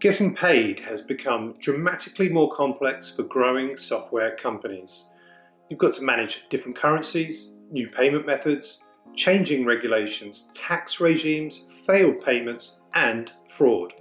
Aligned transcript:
Getting 0.00 0.34
paid 0.34 0.80
has 0.80 1.02
become 1.02 1.56
dramatically 1.58 2.30
more 2.30 2.50
complex 2.50 3.14
for 3.14 3.22
growing 3.24 3.76
software 3.76 4.34
companies. 4.34 5.10
You've 5.68 5.78
got 5.78 5.92
to 5.94 6.02
manage 6.02 6.48
different 6.48 6.74
currencies, 6.74 7.56
new 7.70 7.86
payment 7.86 8.24
methods, 8.24 8.86
changing 9.14 9.66
regulations, 9.66 10.50
tax 10.54 11.00
regimes, 11.00 11.70
failed 11.84 12.22
payments, 12.22 12.80
and 12.94 13.30
fraud. 13.46 13.92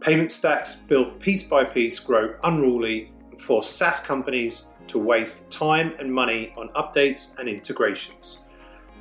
Payment 0.00 0.30
stacks 0.30 0.76
built 0.76 1.18
piece 1.18 1.42
by 1.42 1.64
piece 1.64 1.98
grow 1.98 2.36
unruly 2.44 3.10
and 3.32 3.42
force 3.42 3.68
SaaS 3.68 3.98
companies 3.98 4.72
to 4.86 5.00
waste 5.00 5.50
time 5.50 5.96
and 5.98 6.14
money 6.14 6.52
on 6.56 6.68
updates 6.76 7.36
and 7.40 7.48
integrations. 7.48 8.42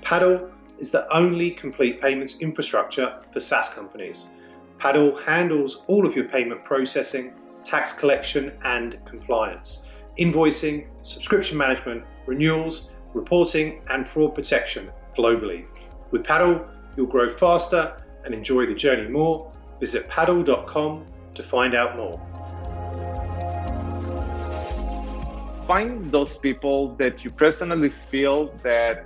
Paddle 0.01 0.49
is 0.79 0.89
the 0.89 1.07
only 1.15 1.51
complete 1.51 2.01
payments 2.01 2.41
infrastructure 2.41 3.21
for 3.31 3.39
SaaS 3.39 3.69
companies. 3.69 4.29
Paddle 4.83 5.15
handles 5.15 5.85
all 5.87 6.05
of 6.05 6.13
your 6.13 6.27
payment 6.27 6.61
processing, 6.65 7.31
tax 7.63 7.93
collection, 7.93 8.51
and 8.65 8.99
compliance, 9.05 9.85
invoicing, 10.19 10.87
subscription 11.03 11.57
management, 11.57 12.03
renewals, 12.25 12.91
reporting, 13.13 13.81
and 13.89 14.05
fraud 14.05 14.35
protection 14.35 14.91
globally. 15.17 15.67
With 16.11 16.25
Paddle, 16.25 16.67
you'll 16.97 17.07
grow 17.07 17.29
faster 17.29 17.95
and 18.25 18.33
enjoy 18.33 18.65
the 18.65 18.75
journey 18.75 19.07
more. 19.07 19.49
Visit 19.79 20.09
paddle.com 20.09 21.05
to 21.33 21.43
find 21.43 21.75
out 21.75 21.95
more. 21.95 22.19
Find 25.65 26.11
those 26.11 26.35
people 26.35 26.93
that 26.95 27.23
you 27.23 27.29
personally 27.29 27.91
feel 28.11 28.53
that 28.63 29.05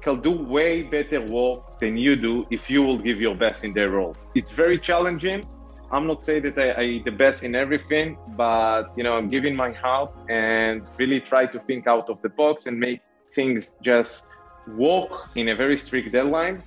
can 0.00 0.20
do 0.20 0.30
way 0.30 0.84
better 0.84 1.20
work 1.22 1.69
than 1.80 1.96
you 1.96 2.16
do 2.16 2.46
if 2.50 2.70
you 2.70 2.82
will 2.82 2.98
give 2.98 3.20
your 3.20 3.34
best 3.34 3.64
in 3.64 3.72
their 3.72 3.90
role. 3.90 4.16
It's 4.34 4.50
very 4.50 4.78
challenging. 4.78 5.44
I'm 5.92 6.06
not 6.06 6.22
saying 6.22 6.42
that 6.42 6.58
I, 6.58 6.82
I 6.82 7.02
the 7.04 7.10
best 7.10 7.42
in 7.42 7.54
everything, 7.54 8.16
but 8.36 8.92
you 8.96 9.02
know, 9.02 9.14
I'm 9.16 9.28
giving 9.28 9.56
my 9.56 9.72
heart 9.72 10.12
and 10.28 10.88
really 10.98 11.20
try 11.20 11.46
to 11.46 11.58
think 11.58 11.86
out 11.86 12.08
of 12.08 12.22
the 12.22 12.28
box 12.28 12.66
and 12.66 12.78
make 12.78 13.00
things 13.34 13.72
just 13.82 14.28
work 14.76 15.10
in 15.34 15.48
a 15.48 15.56
very 15.56 15.76
strict 15.76 16.12
deadline. 16.12 16.62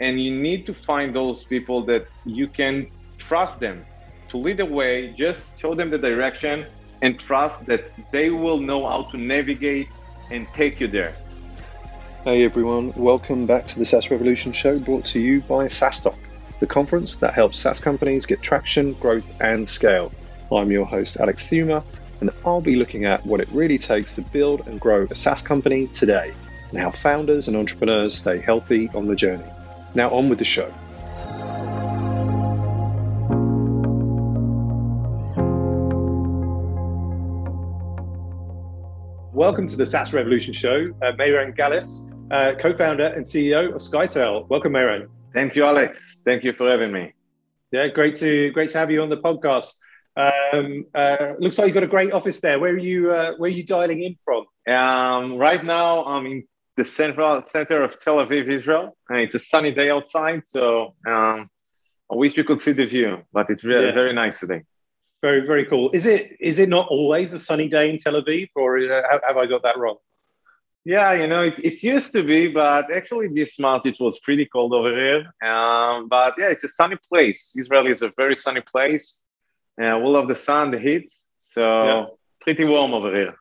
And 0.00 0.20
you 0.20 0.30
need 0.30 0.64
to 0.66 0.74
find 0.74 1.14
those 1.14 1.42
people 1.44 1.84
that 1.86 2.06
you 2.24 2.46
can 2.46 2.86
trust 3.18 3.58
them 3.58 3.82
to 4.28 4.36
lead 4.36 4.58
the 4.58 4.66
way, 4.66 5.12
just 5.12 5.58
show 5.60 5.74
them 5.74 5.90
the 5.90 5.98
direction 5.98 6.66
and 7.02 7.18
trust 7.18 7.66
that 7.66 7.90
they 8.12 8.30
will 8.30 8.58
know 8.58 8.88
how 8.88 9.02
to 9.10 9.16
navigate 9.16 9.88
and 10.30 10.46
take 10.52 10.80
you 10.80 10.88
there. 10.88 11.14
Hey 12.24 12.44
everyone, 12.44 12.92
welcome 12.96 13.46
back 13.46 13.64
to 13.68 13.78
the 13.78 13.84
SaaS 13.84 14.10
Revolution 14.10 14.50
show 14.50 14.76
brought 14.80 15.04
to 15.04 15.20
you 15.20 15.40
by 15.42 15.66
SaaStock, 15.66 16.18
the 16.58 16.66
conference 16.66 17.14
that 17.18 17.32
helps 17.32 17.58
SaaS 17.58 17.78
companies 17.78 18.26
get 18.26 18.42
traction, 18.42 18.94
growth, 18.94 19.24
and 19.40 19.66
scale. 19.68 20.10
I'm 20.50 20.72
your 20.72 20.84
host, 20.84 21.18
Alex 21.20 21.48
Theuma, 21.48 21.84
and 22.20 22.30
I'll 22.44 22.60
be 22.60 22.74
looking 22.74 23.04
at 23.04 23.24
what 23.24 23.40
it 23.40 23.48
really 23.52 23.78
takes 23.78 24.16
to 24.16 24.22
build 24.22 24.66
and 24.66 24.80
grow 24.80 25.06
a 25.08 25.14
SaaS 25.14 25.42
company 25.42 25.86
today 25.86 26.34
and 26.70 26.80
how 26.80 26.90
founders 26.90 27.46
and 27.46 27.56
entrepreneurs 27.56 28.16
stay 28.16 28.40
healthy 28.40 28.90
on 28.94 29.06
the 29.06 29.14
journey. 29.14 29.48
Now, 29.94 30.10
on 30.10 30.28
with 30.28 30.40
the 30.40 30.44
show. 30.44 30.74
Welcome 39.38 39.68
to 39.68 39.76
the 39.76 39.86
SaaS 39.86 40.12
Revolution 40.12 40.52
show. 40.52 40.90
Uh, 41.00 41.12
Meiran 41.12 41.56
Galis 41.56 42.10
uh, 42.32 42.58
co-founder 42.60 43.06
and 43.06 43.24
CEO 43.24 43.72
of 43.72 43.80
Scytale. 43.80 44.48
Welcome, 44.48 44.72
Meiran. 44.72 45.06
Thank 45.32 45.54
you, 45.54 45.64
Alex. 45.64 46.22
Thank 46.24 46.42
you 46.42 46.52
for 46.52 46.68
having 46.68 46.90
me. 46.90 47.12
Yeah, 47.70 47.86
great 47.86 48.16
to 48.16 48.50
great 48.50 48.70
to 48.70 48.78
have 48.78 48.90
you 48.90 49.00
on 49.00 49.10
the 49.10 49.16
podcast. 49.16 49.74
Um, 50.16 50.86
uh, 50.92 51.34
looks 51.38 51.56
like 51.56 51.68
you've 51.68 51.74
got 51.74 51.84
a 51.84 51.86
great 51.86 52.12
office 52.12 52.40
there. 52.40 52.58
Where 52.58 52.72
are 52.72 52.78
you? 52.78 53.12
Uh, 53.12 53.34
where 53.36 53.48
are 53.48 53.52
you 53.52 53.64
dialing 53.64 54.02
in 54.02 54.16
from? 54.24 54.44
Um, 54.66 55.36
right 55.36 55.64
now, 55.64 56.04
I'm 56.04 56.26
in 56.26 56.42
the 56.76 56.84
central 56.84 57.40
center 57.46 57.84
of 57.84 58.00
Tel 58.00 58.16
Aviv, 58.16 58.48
Israel. 58.48 58.96
and 59.08 59.20
it's 59.20 59.36
a 59.36 59.38
sunny 59.38 59.70
day 59.70 59.88
outside, 59.88 60.48
so 60.48 60.96
um, 61.06 61.48
I 62.10 62.16
wish 62.16 62.36
you 62.36 62.42
could 62.42 62.60
see 62.60 62.72
the 62.72 62.86
view, 62.86 63.18
but 63.32 63.50
it's 63.50 63.62
really 63.62 63.86
yeah. 63.86 63.92
very 63.94 64.14
nice 64.14 64.40
today. 64.40 64.62
Very, 65.20 65.46
very 65.46 65.66
cool. 65.66 65.90
Is 65.92 66.06
it 66.06 66.36
is 66.40 66.58
it 66.58 66.68
not 66.68 66.88
always 66.88 67.32
a 67.32 67.40
sunny 67.40 67.68
day 67.68 67.90
in 67.90 67.98
Tel 67.98 68.20
Aviv, 68.22 68.50
or 68.54 68.78
uh, 68.78 69.02
have, 69.26 69.36
I 69.36 69.46
got 69.46 69.62
that 69.64 69.76
wrong? 69.76 69.96
Yeah, 70.84 71.12
you 71.12 71.26
know, 71.26 71.42
it, 71.42 71.58
it 71.58 71.82
used 71.82 72.12
to 72.12 72.22
be, 72.22 72.48
but 72.48 72.90
actually 72.90 73.28
this 73.28 73.58
month 73.58 73.84
it 73.84 73.96
was 73.98 74.20
pretty 74.20 74.46
cold 74.46 74.72
over 74.72 74.94
here. 74.94 75.20
Um, 75.42 76.08
but 76.08 76.34
yeah, 76.38 76.48
it's 76.48 76.64
a 76.64 76.68
sunny 76.68 76.96
place. 77.08 77.54
Israel 77.58 77.88
is 77.88 78.00
a 78.02 78.12
very 78.16 78.36
sunny 78.36 78.62
place. 78.62 79.24
Uh, 79.80 79.98
we 79.98 80.08
love 80.08 80.28
the 80.28 80.36
sun, 80.36 80.70
the 80.70 80.78
heat. 80.78 81.12
So 81.38 81.64
yeah. 81.84 82.06
pretty 82.40 82.64
warm 82.64 82.94
over 82.94 83.14
here. 83.14 83.34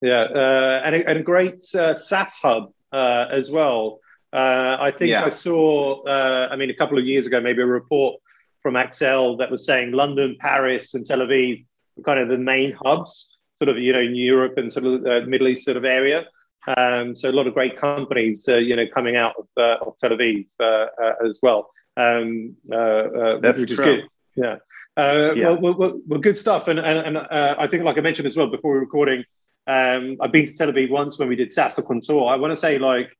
Yeah, 0.00 0.22
uh, 0.22 0.82
and, 0.84 0.94
a, 0.94 1.08
and 1.08 1.18
a 1.18 1.22
great 1.22 1.62
uh, 1.74 1.94
SaaS 1.94 2.38
hub 2.40 2.72
uh, 2.92 3.26
as 3.30 3.50
well. 3.50 4.00
Uh, 4.32 4.76
I 4.80 4.90
think 4.90 5.10
yeah. 5.10 5.24
I 5.24 5.30
saw, 5.30 6.02
uh, 6.04 6.48
I 6.50 6.56
mean, 6.56 6.70
a 6.70 6.74
couple 6.74 6.98
of 6.98 7.04
years 7.04 7.26
ago, 7.26 7.40
maybe 7.40 7.62
a 7.62 7.66
report 7.66 8.20
from 8.64 8.74
Accel 8.74 9.38
that 9.38 9.50
was 9.50 9.66
saying 9.66 9.92
London, 9.92 10.36
Paris, 10.40 10.94
and 10.94 11.04
Tel 11.04 11.18
Aviv 11.18 11.66
were 11.96 12.02
kind 12.02 12.18
of 12.18 12.28
the 12.28 12.38
main 12.38 12.72
hubs, 12.72 13.36
sort 13.56 13.68
of, 13.68 13.78
you 13.78 13.92
know, 13.92 14.00
in 14.00 14.14
Europe 14.16 14.54
and 14.56 14.72
sort 14.72 14.86
of 14.86 15.28
Middle 15.28 15.48
East 15.48 15.66
sort 15.66 15.76
of 15.76 15.84
area. 15.84 16.26
Um, 16.74 17.14
so 17.14 17.28
a 17.28 17.30
lot 17.30 17.46
of 17.46 17.52
great 17.52 17.78
companies, 17.78 18.48
uh, 18.48 18.56
you 18.56 18.74
know, 18.74 18.86
coming 18.92 19.16
out 19.16 19.34
of, 19.38 19.46
uh, 19.58 19.84
of 19.84 19.98
Tel 19.98 20.10
Aviv 20.10 20.46
uh, 20.58 20.64
uh 20.64 21.28
as 21.28 21.40
well. 21.42 21.70
Um, 21.98 22.56
uh, 22.72 22.74
uh, 22.74 23.40
That's 23.40 23.60
which 23.60 23.72
is 23.72 23.76
true. 23.76 23.96
good. 23.96 24.04
Yeah. 24.34 24.56
yeah. 24.96 25.48
Well, 25.50 25.60
well, 25.60 25.74
well, 25.74 26.00
well, 26.08 26.20
good 26.20 26.38
stuff. 26.38 26.66
And, 26.68 26.78
and, 26.78 27.18
and 27.18 27.18
I 27.18 27.66
think, 27.66 27.84
like 27.84 27.98
I 27.98 28.00
mentioned 28.00 28.26
as 28.26 28.34
well 28.34 28.46
before 28.46 28.72
we 28.72 28.78
were 28.78 28.84
recording, 28.84 29.24
um, 29.66 30.16
I've 30.22 30.32
been 30.32 30.46
to 30.46 30.56
Tel 30.56 30.72
Aviv 30.72 30.88
once 30.88 31.18
when 31.18 31.28
we 31.28 31.36
did 31.36 31.52
SaaS 31.52 31.78
Contour. 31.86 32.28
I 32.28 32.36
want 32.36 32.52
to 32.52 32.56
say 32.56 32.78
like, 32.78 33.10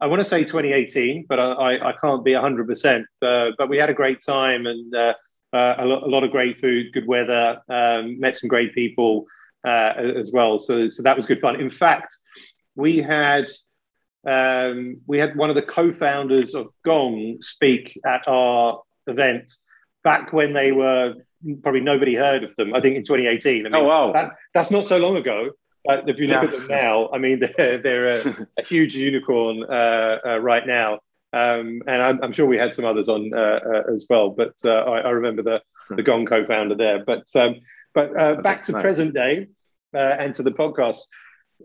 I 0.00 0.06
want 0.06 0.20
to 0.20 0.28
say 0.28 0.44
2018, 0.44 1.26
but 1.28 1.38
I, 1.38 1.90
I 1.90 1.94
can't 2.00 2.24
be 2.24 2.32
100%. 2.32 3.04
but 3.20 3.68
we 3.68 3.78
had 3.78 3.90
a 3.90 3.94
great 3.94 4.20
time 4.24 4.66
and 4.66 4.94
a, 4.94 5.14
lot, 5.52 6.02
a, 6.02 6.06
lot, 6.06 6.22
of 6.22 6.30
great 6.30 6.56
food, 6.56 6.92
good 6.92 7.06
weather, 7.06 7.60
um, 7.68 8.20
met 8.20 8.36
some 8.36 8.48
great 8.48 8.74
people 8.74 9.26
as 9.64 10.30
well. 10.32 10.58
So, 10.58 10.88
so 10.88 11.02
that 11.02 11.16
was 11.16 11.26
good 11.26 11.40
fun. 11.40 11.60
In 11.60 11.70
fact, 11.70 12.14
we 12.74 12.98
had 12.98 13.46
um, 14.26 15.00
we 15.06 15.18
had 15.18 15.36
one 15.36 15.50
of 15.50 15.56
the 15.56 15.62
co-founders 15.62 16.54
of 16.54 16.66
Gong 16.84 17.38
speak 17.40 17.98
at 18.04 18.26
our 18.26 18.82
event 19.06 19.52
back 20.02 20.32
when 20.32 20.52
they 20.52 20.72
were 20.72 21.14
probably 21.62 21.80
nobody 21.80 22.16
heard 22.16 22.42
of 22.42 22.54
them. 22.56 22.74
I 22.74 22.80
think 22.80 22.96
in 22.96 23.04
2018. 23.04 23.66
I 23.66 23.68
mean, 23.68 23.74
oh 23.74 23.84
wow, 23.84 24.12
that, 24.12 24.32
that's 24.52 24.70
not 24.70 24.86
so 24.86 24.98
long 24.98 25.16
ago. 25.16 25.50
But 25.86 26.08
if 26.08 26.18
you 26.18 26.26
look 26.26 26.42
yeah. 26.42 26.48
at 26.48 26.52
them 26.52 26.66
now, 26.68 27.08
I 27.12 27.18
mean, 27.18 27.40
they're, 27.56 27.78
they're 27.78 28.08
a, 28.08 28.46
a 28.58 28.64
huge 28.64 28.94
unicorn 28.94 29.64
uh, 29.64 30.18
uh, 30.24 30.38
right 30.38 30.66
now. 30.66 31.00
Um, 31.32 31.82
and 31.86 32.02
I'm, 32.02 32.22
I'm, 32.22 32.32
sure 32.32 32.46
we 32.46 32.56
had 32.56 32.74
some 32.74 32.84
others 32.84 33.08
on 33.08 33.32
uh, 33.34 33.60
uh 33.66 33.94
as 33.94 34.06
well. 34.08 34.30
But 34.30 34.54
uh, 34.64 34.84
I, 34.84 35.00
I, 35.00 35.10
remember 35.10 35.42
the, 35.42 35.60
the 35.94 36.02
Gong 36.02 36.24
co-founder 36.24 36.76
there. 36.76 37.04
But 37.04 37.26
um, 37.34 37.56
but 37.92 38.18
uh, 38.18 38.36
back 38.36 38.62
to 38.64 38.72
nice. 38.72 38.82
present 38.82 39.14
day 39.14 39.48
and 39.92 40.34
to 40.34 40.42
the 40.42 40.52
podcast. 40.52 41.00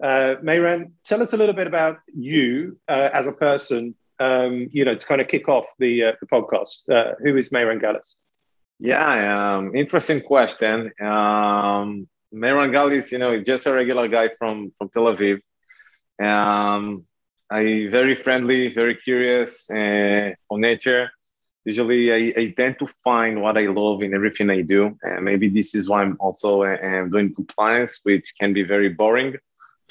Uh, 0.02 0.36
Meiran, 0.42 0.92
tell 1.04 1.22
us 1.22 1.34
a 1.34 1.38
little 1.38 1.56
bit 1.56 1.68
about 1.68 2.00
you 2.14 2.80
uh, 2.88 3.10
as 3.14 3.28
a 3.28 3.32
person, 3.32 3.96
um, 4.20 4.68
you 4.72 4.86
know, 4.86 4.96
to 4.96 5.06
kind 5.06 5.22
of 5.22 5.28
kick 5.28 5.50
off 5.50 5.66
the, 5.80 6.06
uh, 6.06 6.12
the 6.22 6.28
podcast. 6.28 6.90
Uh, 6.90 7.16
who 7.22 7.38
is 7.38 7.50
Meiran 7.50 7.82
Galis? 7.82 8.16
Yeah, 8.80 9.58
um, 9.58 9.76
interesting 9.76 10.22
question. 10.22 10.92
Um, 11.00 12.08
Meiran 12.34 12.72
Galis, 12.72 13.12
you 13.12 13.18
know, 13.18 13.42
just 13.42 13.66
a 13.66 13.74
regular 13.74 14.08
guy 14.08 14.30
from, 14.38 14.72
from 14.78 14.90
Tel 14.90 15.06
Aviv. 15.06 15.42
Um, 16.22 17.06
I 17.50 17.88
very 17.90 18.16
friendly, 18.16 18.74
very 18.74 18.96
curious 18.96 19.70
uh, 19.70 20.32
for 20.48 20.58
nature. 20.60 21.12
Usually, 21.66 22.12
I, 22.12 22.42
I, 22.42 22.54
tend 22.58 22.80
to 22.80 22.88
find 23.04 23.42
what 23.42 23.58
I 23.58 23.68
love 23.68 24.02
in 24.02 24.16
everything 24.16 24.50
I 24.50 24.62
do. 24.62 24.98
And 25.04 25.26
maybe 25.26 25.48
this 25.48 25.76
is 25.76 25.88
why 25.88 26.02
I'm 26.02 26.18
also 26.20 26.64
uh, 26.64 27.06
doing 27.06 27.36
compliance, 27.36 28.00
which 28.04 28.34
can 28.40 28.54
be 28.54 28.64
very 28.64 28.90
boring 28.90 29.36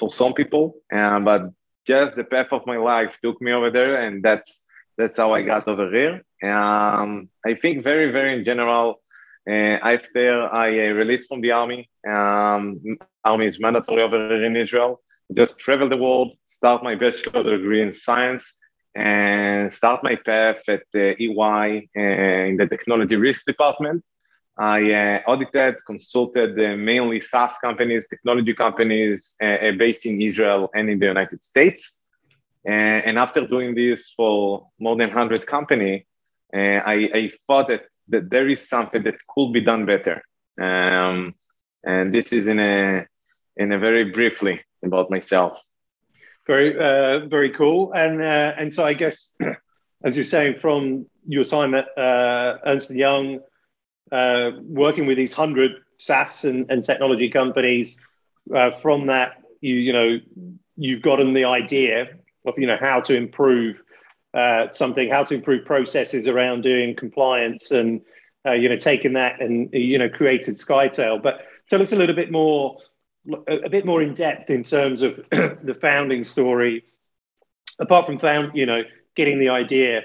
for 0.01 0.11
some 0.11 0.33
people, 0.33 0.75
um, 0.91 1.23
but 1.23 1.51
just 1.85 2.15
the 2.15 2.23
path 2.23 2.51
of 2.51 2.65
my 2.65 2.77
life 2.77 3.19
took 3.23 3.41
me 3.41 3.51
over 3.51 3.69
there, 3.69 4.01
and 4.01 4.23
that's 4.23 4.65
that's 4.97 5.17
how 5.19 5.33
I 5.33 5.41
got 5.43 5.67
over 5.67 5.87
here. 5.89 6.15
Um, 6.43 7.29
I 7.45 7.53
think 7.53 7.83
very, 7.83 8.11
very 8.11 8.37
in 8.37 8.43
general. 8.43 9.01
Uh, 9.49 9.77
after 9.81 10.53
I 10.53 10.69
uh, 10.69 10.93
released 10.93 11.27
from 11.29 11.41
the 11.41 11.51
army, 11.51 11.89
um, 12.07 12.79
army 13.23 13.47
is 13.47 13.59
mandatory 13.59 14.03
over 14.03 14.17
here 14.17 14.45
in 14.45 14.55
Israel. 14.55 15.01
Just 15.33 15.59
travel 15.59 15.89
the 15.89 15.97
world, 15.97 16.35
start 16.45 16.83
my 16.83 16.95
bachelor 16.95 17.43
degree 17.43 17.81
in 17.81 17.93
science, 17.93 18.59
and 18.93 19.73
start 19.73 20.03
my 20.03 20.15
path 20.15 20.61
at 20.67 20.83
uh, 20.93 21.15
EY 21.19 21.89
uh, 21.95 22.01
in 22.49 22.57
the 22.57 22.67
technology 22.69 23.15
risk 23.15 23.45
department. 23.45 24.03
I 24.57 24.91
uh, 24.91 25.21
audited, 25.27 25.77
consulted 25.85 26.59
uh, 26.59 26.75
mainly 26.75 27.19
SaaS 27.19 27.57
companies, 27.59 28.07
technology 28.07 28.53
companies 28.53 29.35
uh, 29.41 29.45
uh, 29.45 29.71
based 29.71 30.05
in 30.05 30.21
Israel 30.21 30.69
and 30.75 30.89
in 30.89 30.99
the 30.99 31.05
United 31.05 31.41
States. 31.43 32.01
And, 32.65 33.05
and, 33.05 33.17
after 33.17 33.47
doing 33.47 33.73
this 33.73 34.13
for 34.15 34.67
more 34.79 34.95
than 34.95 35.07
100 35.07 35.47
company, 35.47 36.05
And 36.53 36.83
I, 36.85 37.09
I 37.13 37.31
thought 37.47 37.69
that, 37.69 37.83
that 38.09 38.29
there 38.29 38.49
is 38.49 38.67
something 38.67 39.03
that 39.03 39.15
could 39.27 39.53
be 39.53 39.61
done 39.61 39.85
better. 39.85 40.23
Um, 40.61 41.35
and 41.83 42.13
this 42.13 42.33
is 42.33 42.47
in 42.47 42.59
a 42.59 43.05
in 43.57 43.71
a 43.71 43.79
very 43.79 44.05
briefly 44.05 44.61
about 44.83 45.09
myself. 45.09 45.59
Very 46.47 46.77
uh, 46.77 47.27
very 47.27 47.51
cool. 47.51 47.93
And 47.93 48.21
uh, 48.21 48.53
and 48.57 48.73
so 48.73 48.85
I 48.85 48.93
guess 48.93 49.35
as 50.03 50.17
you're 50.17 50.23
saying 50.23 50.55
from 50.55 51.05
your 51.27 51.45
time 51.45 51.73
at 51.75 51.87
uh, 51.97 52.57
Ernst 52.65 52.91
Young, 52.91 53.39
uh, 54.11 54.51
working 54.61 55.05
with 55.05 55.17
these 55.17 55.33
hundred 55.33 55.71
SaaS 55.97 56.45
and, 56.45 56.69
and 56.69 56.83
technology 56.83 57.29
companies, 57.29 57.99
uh, 58.55 58.71
from 58.71 59.07
that 59.07 59.41
you 59.61 59.75
you 59.75 59.93
know 59.93 60.19
you've 60.75 61.01
gotten 61.01 61.33
the 61.33 61.45
idea 61.45 62.09
of 62.45 62.55
you 62.57 62.67
know 62.67 62.77
how 62.79 62.99
to 63.01 63.15
improve 63.15 63.81
uh, 64.33 64.71
something, 64.71 65.09
how 65.09 65.23
to 65.25 65.35
improve 65.35 65.65
processes 65.65 66.27
around 66.27 66.61
doing 66.61 66.95
compliance, 66.95 67.71
and 67.71 68.01
uh, 68.45 68.53
you 68.53 68.69
know 68.69 68.77
taking 68.77 69.13
that 69.13 69.41
and 69.41 69.69
you 69.73 69.97
know 69.97 70.09
created 70.09 70.55
Scytale. 70.55 71.21
But 71.21 71.41
tell 71.69 71.81
us 71.81 71.91
a 71.91 71.95
little 71.95 72.15
bit 72.15 72.31
more, 72.31 72.77
a, 73.47 73.69
bit 73.69 73.85
more 73.85 74.01
in 74.01 74.13
depth 74.13 74.49
in 74.49 74.63
terms 74.63 75.01
of 75.01 75.15
the 75.31 75.77
founding 75.79 76.23
story. 76.23 76.85
Apart 77.79 78.05
from 78.05 78.17
found, 78.17 78.55
you 78.55 78.65
know, 78.65 78.83
getting 79.15 79.39
the 79.39 79.49
idea, 79.49 80.01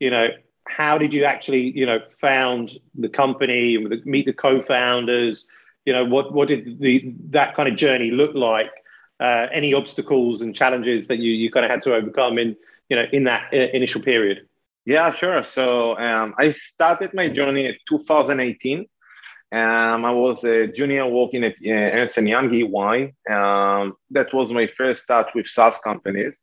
you 0.00 0.10
know, 0.10 0.28
how 0.66 0.98
did 0.98 1.14
you 1.14 1.24
actually, 1.24 1.70
you 1.76 1.86
know, 1.86 2.00
found 2.10 2.72
the 2.94 3.08
company, 3.08 3.76
and 3.76 4.04
meet 4.04 4.26
the 4.26 4.32
co-founders? 4.32 5.48
You 5.86 5.94
know, 5.94 6.04
what 6.04 6.34
what 6.34 6.48
did 6.48 6.80
the 6.80 7.14
that 7.30 7.56
kind 7.56 7.68
of 7.68 7.76
journey 7.76 8.10
look 8.10 8.34
like? 8.34 8.70
Uh, 9.20 9.46
any 9.52 9.74
obstacles 9.74 10.40
and 10.40 10.54
challenges 10.54 11.06
that 11.06 11.18
you 11.18 11.32
you 11.32 11.50
kind 11.50 11.64
of 11.64 11.70
had 11.70 11.82
to 11.82 11.94
overcome 11.94 12.38
in 12.38 12.56
you 12.90 12.96
know 12.96 13.06
in 13.12 13.24
that 13.24 13.48
uh, 13.52 13.56
initial 13.56 14.02
period? 14.02 14.46
Yeah, 14.84 15.12
sure. 15.12 15.44
So 15.44 15.96
um, 15.96 16.34
I 16.38 16.50
started 16.50 17.14
my 17.14 17.28
journey 17.28 17.66
in 17.66 17.76
2018. 17.88 18.86
Um, 19.52 20.04
I 20.04 20.12
was 20.12 20.44
a 20.44 20.68
junior 20.68 21.06
working 21.06 21.44
at 21.44 21.54
uh, 21.64 21.70
Ernst 21.70 22.16
Young 22.18 22.52
EY. 22.52 23.14
Um, 23.32 23.96
that 24.10 24.32
was 24.32 24.52
my 24.52 24.66
first 24.66 25.02
start 25.02 25.28
with 25.34 25.46
SaaS 25.46 25.80
companies. 25.80 26.40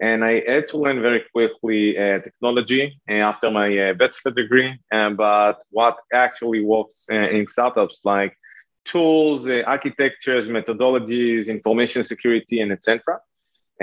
And 0.00 0.24
I 0.24 0.42
had 0.46 0.68
to 0.68 0.78
learn 0.78 1.00
very 1.02 1.24
quickly 1.32 1.96
uh, 1.98 2.20
technology 2.20 3.00
uh, 3.08 3.14
after 3.14 3.50
my 3.50 3.76
uh, 3.78 3.94
bachelor 3.94 4.32
degree. 4.32 4.78
Um, 4.92 5.16
but 5.16 5.62
what 5.70 5.98
actually 6.12 6.62
works 6.64 7.06
uh, 7.10 7.16
in 7.16 7.46
startups 7.46 8.04
like 8.04 8.36
tools, 8.84 9.48
uh, 9.48 9.62
architectures, 9.66 10.48
methodologies, 10.48 11.48
information 11.48 12.04
security, 12.04 12.60
and 12.60 12.72
etc. 12.72 13.20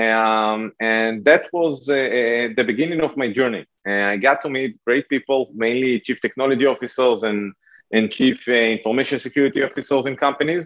Um, 0.09 0.59
and 0.80 1.13
that 1.25 1.44
was 1.51 1.75
uh, 1.89 1.94
uh, 1.94 2.48
the 2.57 2.65
beginning 2.71 3.01
of 3.01 3.18
my 3.21 3.27
journey. 3.39 3.65
And 3.86 4.06
I 4.13 4.18
got 4.18 4.42
to 4.44 4.50
meet 4.50 4.80
great 4.88 5.06
people, 5.13 5.39
mainly 5.53 6.00
chief 6.06 6.19
technology 6.21 6.65
officers 6.65 7.24
and, 7.24 7.53
and 7.92 8.12
chief 8.18 8.38
uh, 8.48 8.53
information 8.77 9.19
security 9.19 9.62
officers 9.63 10.06
in 10.06 10.15
companies. 10.15 10.65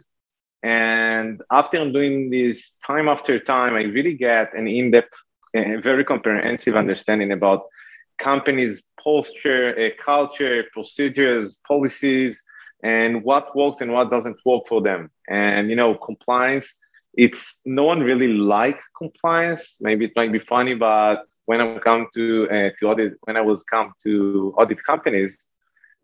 And 0.64 1.42
after 1.52 1.78
doing 1.92 2.30
this 2.30 2.78
time 2.90 3.08
after 3.08 3.40
time, 3.40 3.74
I 3.76 3.84
really 3.98 4.16
get 4.16 4.54
an 4.54 4.68
in 4.68 4.92
depth, 4.92 5.16
uh, 5.58 5.80
very 5.82 6.04
comprehensive 6.04 6.76
understanding 6.76 7.32
about 7.32 7.62
companies' 8.18 8.82
posture, 9.04 9.68
uh, 9.78 9.90
culture, 10.12 10.64
procedures, 10.72 11.62
policies, 11.68 12.44
and 12.84 13.24
what 13.24 13.56
works 13.56 13.82
and 13.82 13.92
what 13.92 14.12
doesn't 14.12 14.40
work 14.46 14.64
for 14.68 14.82
them. 14.82 15.10
And, 15.28 15.70
you 15.70 15.76
know, 15.76 15.96
compliance 15.96 16.78
it's 17.18 17.62
no 17.66 17.84
one 17.84 18.02
really 18.02 18.28
like 18.28 18.80
compliance. 18.98 19.78
Maybe 19.82 20.06
it 20.06 20.12
might 20.16 20.32
be 20.32 20.40
funny, 20.40 20.76
but 20.76 21.26
when 21.46 21.62
I 21.62 21.80
come 21.80 22.08
to 22.14 22.48
uh, 22.50 22.70
to 22.80 22.88
audit, 22.90 23.14
when 23.22 23.38
I 23.38 23.42
was 23.42 23.64
come 23.64 23.94
to 24.04 24.54
audit 24.58 24.84
companies, 24.84 25.48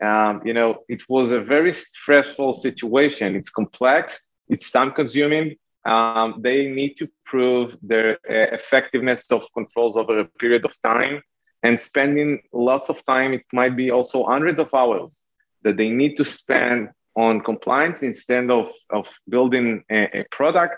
um, 0.01 0.41
you 0.45 0.53
know, 0.53 0.83
it 0.87 1.03
was 1.09 1.31
a 1.31 1.41
very 1.41 1.73
stressful 1.73 2.53
situation. 2.53 3.35
It's 3.35 3.49
complex. 3.49 4.29
It's 4.47 4.71
time 4.71 4.91
consuming. 4.91 5.55
Um, 5.85 6.41
they 6.41 6.67
need 6.67 6.95
to 6.97 7.09
prove 7.25 7.75
their 7.81 8.13
uh, 8.29 8.53
effectiveness 8.53 9.31
of 9.31 9.45
controls 9.53 9.97
over 9.97 10.19
a 10.19 10.25
period 10.25 10.63
of 10.63 10.73
time 10.81 11.21
and 11.63 11.79
spending 11.79 12.41
lots 12.53 12.89
of 12.89 13.03
time. 13.05 13.33
It 13.33 13.45
might 13.51 13.75
be 13.75 13.91
also 13.91 14.23
hundreds 14.23 14.59
of 14.59 14.73
hours 14.73 15.27
that 15.63 15.77
they 15.77 15.89
need 15.89 16.17
to 16.17 16.25
spend 16.25 16.89
on 17.15 17.41
compliance 17.41 18.03
instead 18.03 18.49
of, 18.49 18.71
of 18.89 19.11
building 19.27 19.83
a, 19.91 20.19
a 20.19 20.25
product 20.31 20.75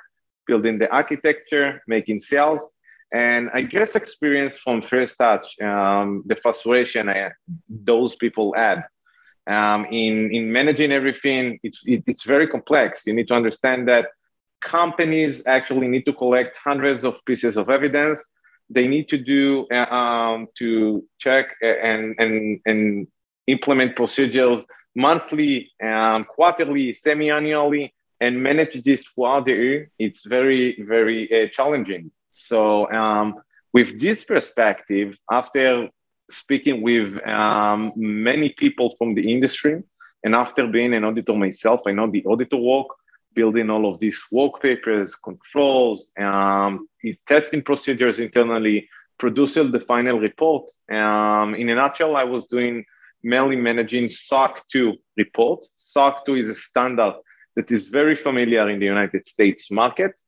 building 0.48 0.80
the 0.80 0.90
architecture, 0.92 1.82
making 1.88 2.20
sales. 2.20 2.68
And 3.14 3.50
I 3.54 3.64
just 3.64 3.96
experienced 3.96 4.60
from 4.60 4.82
first 4.82 5.18
touch 5.18 5.60
um, 5.62 6.24
the 6.26 6.36
frustration 6.36 7.10
I, 7.10 7.32
those 7.70 8.16
people 8.16 8.54
had. 8.56 8.86
Um, 9.46 9.86
in, 9.86 10.34
in 10.34 10.52
managing 10.52 10.92
everything, 10.92 11.60
it's, 11.64 11.82
it, 11.86 12.04
it's 12.08 12.24
very 12.24 12.48
complex. 12.48 13.06
You 13.06 13.14
need 13.14 13.28
to 13.28 13.36
understand 13.36 13.88
that 13.90 14.10
companies 14.62 15.44
actually 15.46 15.90
need 15.90 16.06
to 16.06 16.14
collect 16.14 16.58
hundreds 16.58 17.04
of 17.04 17.24
pieces 17.26 17.58
of 17.58 17.70
evidence. 17.70 18.26
They 18.70 18.88
need 18.88 19.10
to 19.10 19.18
do 19.18 19.68
uh, 19.72 19.94
um, 19.94 20.48
to 20.60 21.06
check 21.20 21.56
and, 21.62 22.16
and, 22.18 22.62
and 22.66 23.08
implement 23.46 23.96
procedures 23.96 24.64
monthly, 24.96 25.72
um, 25.84 26.26
quarterly, 26.26 26.94
semi-annually 26.94 27.94
and 28.24 28.42
manage 28.42 28.82
this 28.84 29.04
throughout 29.04 29.44
the 29.46 29.86
it's 30.00 30.26
very, 30.26 30.82
very 30.82 31.20
uh, 31.30 31.50
challenging. 31.50 32.10
So, 32.32 32.90
um, 32.90 33.36
with 33.74 34.00
this 34.00 34.24
perspective, 34.24 35.18
after 35.30 35.90
speaking 36.32 36.82
with 36.82 37.10
um, 37.28 37.92
many 37.98 38.50
people 38.50 38.96
from 38.98 39.14
the 39.14 39.26
industry, 39.34 39.84
and 40.24 40.34
after 40.36 40.66
being 40.68 40.94
an 40.94 41.04
auditor 41.04 41.36
myself, 41.36 41.82
I 41.86 41.92
know 41.92 42.10
the 42.10 42.26
auditor 42.26 42.56
work, 42.56 42.88
building 43.34 43.70
all 43.70 43.86
of 43.92 44.00
these 44.00 44.20
work 44.32 44.62
papers, 44.62 45.16
controls, 45.16 46.12
um, 46.18 46.88
testing 47.28 47.62
procedures 47.62 48.20
internally, 48.20 48.88
producing 49.18 49.72
the 49.72 49.82
final 49.82 50.18
report. 50.18 50.72
Um, 50.90 51.56
in 51.56 51.68
a 51.68 51.76
nutshell, 51.76 52.16
I 52.16 52.24
was 52.24 52.46
doing 52.46 52.86
mainly 53.22 53.58
managing 53.58 54.08
SOC 54.08 54.64
2 54.72 54.94
reports. 55.18 55.74
SOC 55.76 56.26
2 56.26 56.36
is 56.36 56.50
a 56.50 56.56
standard 56.56 57.16
that 57.56 57.72
is 57.72 57.90
very 57.90 58.16
familiar 58.16 58.70
in 58.70 58.80
the 58.80 58.86
United 58.86 59.26
States 59.26 59.72
market. 59.72 60.20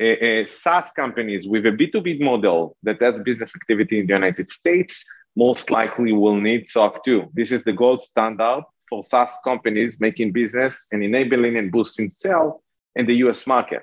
Uh, 0.00 0.44
SaaS 0.44 0.90
companies 0.92 1.48
with 1.48 1.64
a 1.64 1.70
B2B 1.70 2.20
model 2.20 2.76
that 2.82 3.00
has 3.00 3.18
business 3.22 3.56
activity 3.56 3.98
in 4.00 4.06
the 4.06 4.12
United 4.12 4.50
States 4.50 5.06
most 5.36 5.70
likely 5.70 6.12
will 6.12 6.36
need 6.36 6.68
SOC 6.68 7.02
2. 7.04 7.30
This 7.32 7.50
is 7.50 7.64
the 7.64 7.72
gold 7.72 8.02
standard 8.02 8.62
for 8.90 9.02
SaaS 9.02 9.38
companies 9.42 9.98
making 9.98 10.32
business 10.32 10.86
and 10.92 11.02
enabling 11.02 11.56
and 11.56 11.72
boosting 11.72 12.10
sale 12.10 12.62
in 12.94 13.06
the 13.06 13.14
US 13.26 13.46
market. 13.46 13.82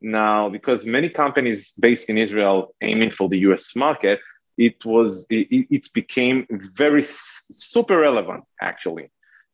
Now, 0.00 0.48
because 0.48 0.86
many 0.86 1.08
companies 1.08 1.72
based 1.80 2.08
in 2.08 2.18
Israel 2.18 2.74
aiming 2.80 3.10
for 3.10 3.28
the 3.28 3.38
US 3.50 3.74
market, 3.74 4.20
it 4.56 4.84
was 4.84 5.26
it, 5.28 5.66
it 5.70 5.86
became 5.92 6.46
very 6.74 7.02
super 7.04 7.98
relevant 7.98 8.44
actually 8.60 9.10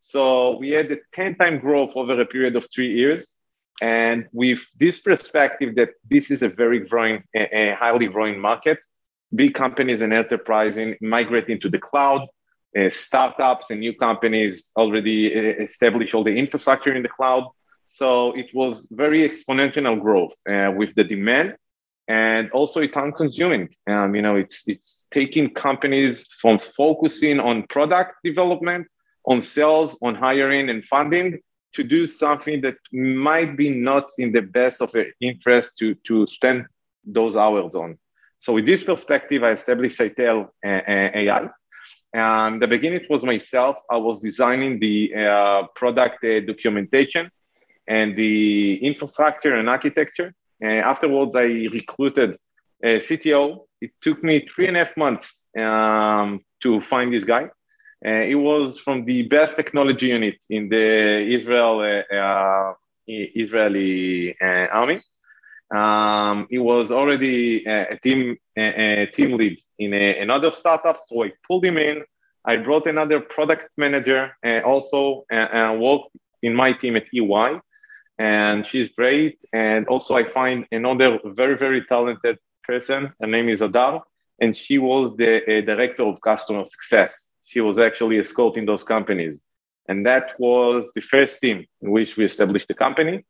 so 0.07 0.59
we 0.59 0.71
had 0.71 0.93
a 0.93 0.99
10 1.13 1.37
time 1.37 1.59
growth 1.59 1.93
over 1.97 2.21
a 2.21 2.27
period 2.27 2.57
of 2.57 2.69
three 2.73 2.93
years. 2.93 3.33
And 3.81 4.29
with 4.33 4.61
this 4.79 5.01
perspective 5.01 5.77
that 5.77 5.91
this 6.09 6.31
is 6.31 6.43
a 6.43 6.49
very 6.49 6.81
growing, 6.81 7.25
a, 7.35 7.75
highly 7.79 8.09
growing 8.09 8.39
market, 8.39 8.85
big 9.35 9.55
companies 9.55 10.03
and 10.03 10.13
enterprises 10.13 10.95
migrating 11.01 11.59
to 11.63 11.71
the 11.71 11.79
cloud, 11.79 12.29
uh, 12.79 12.91
startups 12.91 13.71
and 13.71 13.81
new 13.81 13.95
companies 13.95 14.71
already 14.77 15.35
uh, 15.35 15.65
establish 15.65 16.13
all 16.13 16.23
the 16.23 16.37
infrastructure 16.37 16.95
in 16.95 17.03
the 17.03 17.09
cloud. 17.09 17.49
So 17.87 18.33
it 18.33 18.51
was 18.53 18.89
very 18.93 19.27
exponential 19.27 19.99
growth 20.01 20.35
uh, 20.49 20.71
with 20.77 20.95
the 20.95 21.05
demand, 21.05 21.57
and 22.09 22.51
also 22.51 22.81
it's 22.81 22.93
time 22.93 23.13
consuming. 23.13 23.69
Um, 23.87 24.15
you 24.15 24.23
know, 24.23 24.37
it's 24.37 24.65
it's 24.67 25.07
taking 25.11 25.55
companies 25.55 26.29
from 26.41 26.59
focusing 26.59 27.41
on 27.41 27.67
product 27.69 28.15
development 28.23 28.87
on 29.27 29.43
sales, 29.43 29.99
on 30.03 30.15
hiring 30.15 30.69
and 30.71 30.85
funding 30.85 31.39
to 31.75 31.83
do 31.83 32.07
something 32.07 32.61
that 32.61 32.77
might 32.93 33.57
be 33.57 33.69
not 33.69 34.11
in 34.19 34.33
the 34.33 34.43
best 34.43 34.81
of 34.81 34.93
their 34.93 35.07
interest 35.21 35.77
to, 35.79 35.95
to 36.07 36.27
spend 36.27 36.67
those 37.05 37.37
hours 37.37 37.75
on. 37.75 37.99
So 38.39 38.53
with 38.53 38.67
this 38.67 38.85
perspective, 38.85 39.43
I 39.43 39.53
established 39.53 39.99
Scytale 39.99 40.49
uh, 40.65 40.69
uh 40.69 41.11
AI. 41.15 41.49
And 42.13 42.63
the 42.63 42.69
beginning, 42.69 43.01
it 43.01 43.11
was 43.11 43.25
myself. 43.25 43.77
I 43.91 43.97
was 43.97 44.21
designing 44.21 44.79
the 44.79 45.13
uh, 45.17 45.67
product 45.75 46.23
uh, 46.25 46.41
documentation 46.41 47.29
and 47.89 48.17
the 48.17 48.77
infrastructure 48.77 49.57
and 49.57 49.69
architecture. 49.69 50.33
And 50.61 50.79
afterwards, 50.79 51.35
I 51.35 51.47
recruited 51.73 52.39
a 52.83 52.99
CTO. 52.99 53.65
It 53.81 53.93
took 54.01 54.23
me 54.23 54.47
three 54.47 54.69
and 54.69 54.77
a 54.77 54.85
half 54.85 54.97
months 54.97 55.47
um, 55.59 56.41
to 56.63 56.81
find 56.81 57.13
this 57.13 57.25
guy. 57.25 57.51
Uh, 58.07 58.25
it 58.29 58.35
was 58.35 58.79
from 58.79 59.07
the 59.07 59.23
best 59.23 59.57
technology 59.57 60.09
unit 60.09 60.45
in 60.51 60.69
the 60.69 61.21
Israel 61.27 61.81
uh, 61.81 62.15
uh, 62.15 62.75
Israeli 63.07 64.37
army. 64.41 65.01
Um, 65.75 66.47
was 66.51 66.91
already 66.91 67.65
a, 67.65 67.99
team 67.99 68.37
a, 68.57 69.07
team 69.07 69.39
lead 69.39 69.59
in 69.79 69.95
a, 69.95 70.19
another 70.21 70.51
startup, 70.51 70.99
so 71.07 71.25
I 71.25 71.33
pulled 71.47 71.65
him 71.65 71.79
in. 71.79 72.05
I 72.45 72.57
brought 72.57 72.87
another 72.87 73.21
product 73.21 73.69
manager 73.79 74.37
and 74.43 74.65
also 74.65 75.25
and 75.31 75.81
worked 75.81 76.11
in 76.43 76.55
my 76.55 76.75
team 76.75 76.97
at 76.97 77.07
EY, 77.13 77.59
and 78.19 78.67
she's 78.67 78.89
great. 78.89 79.39
And 79.55 79.89
also, 79.89 80.15
I 80.15 80.25
find 80.25 80.67
another 80.71 81.19
very 81.25 81.57
very 81.57 81.83
talented 81.87 82.39
person. 82.65 83.15
Her 83.19 83.27
name 83.27 83.49
is 83.49 83.63
Adar, 83.63 84.05
and 84.39 84.55
she 84.55 84.77
was 84.77 85.17
the 85.17 85.43
uh, 85.43 85.61
director 85.63 86.03
of 86.03 86.21
customer 86.21 86.67
success. 86.67 87.31
She 87.45 87.61
was 87.61 87.79
actually 87.79 88.19
escorting 88.19 88.67
those 88.67 88.85
companies, 88.85 89.41
and 89.89 90.07
that 90.07 90.39
was 90.39 90.91
the 90.95 91.01
first 91.01 91.41
team 91.41 91.67
in 91.83 91.91
which 91.91 92.17
we 92.17 92.25
established 92.25 92.69
the 92.69 92.75
company. 92.75 93.25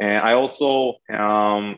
And 0.00 0.20
I 0.20 0.34
also 0.34 0.94
um, 1.10 1.76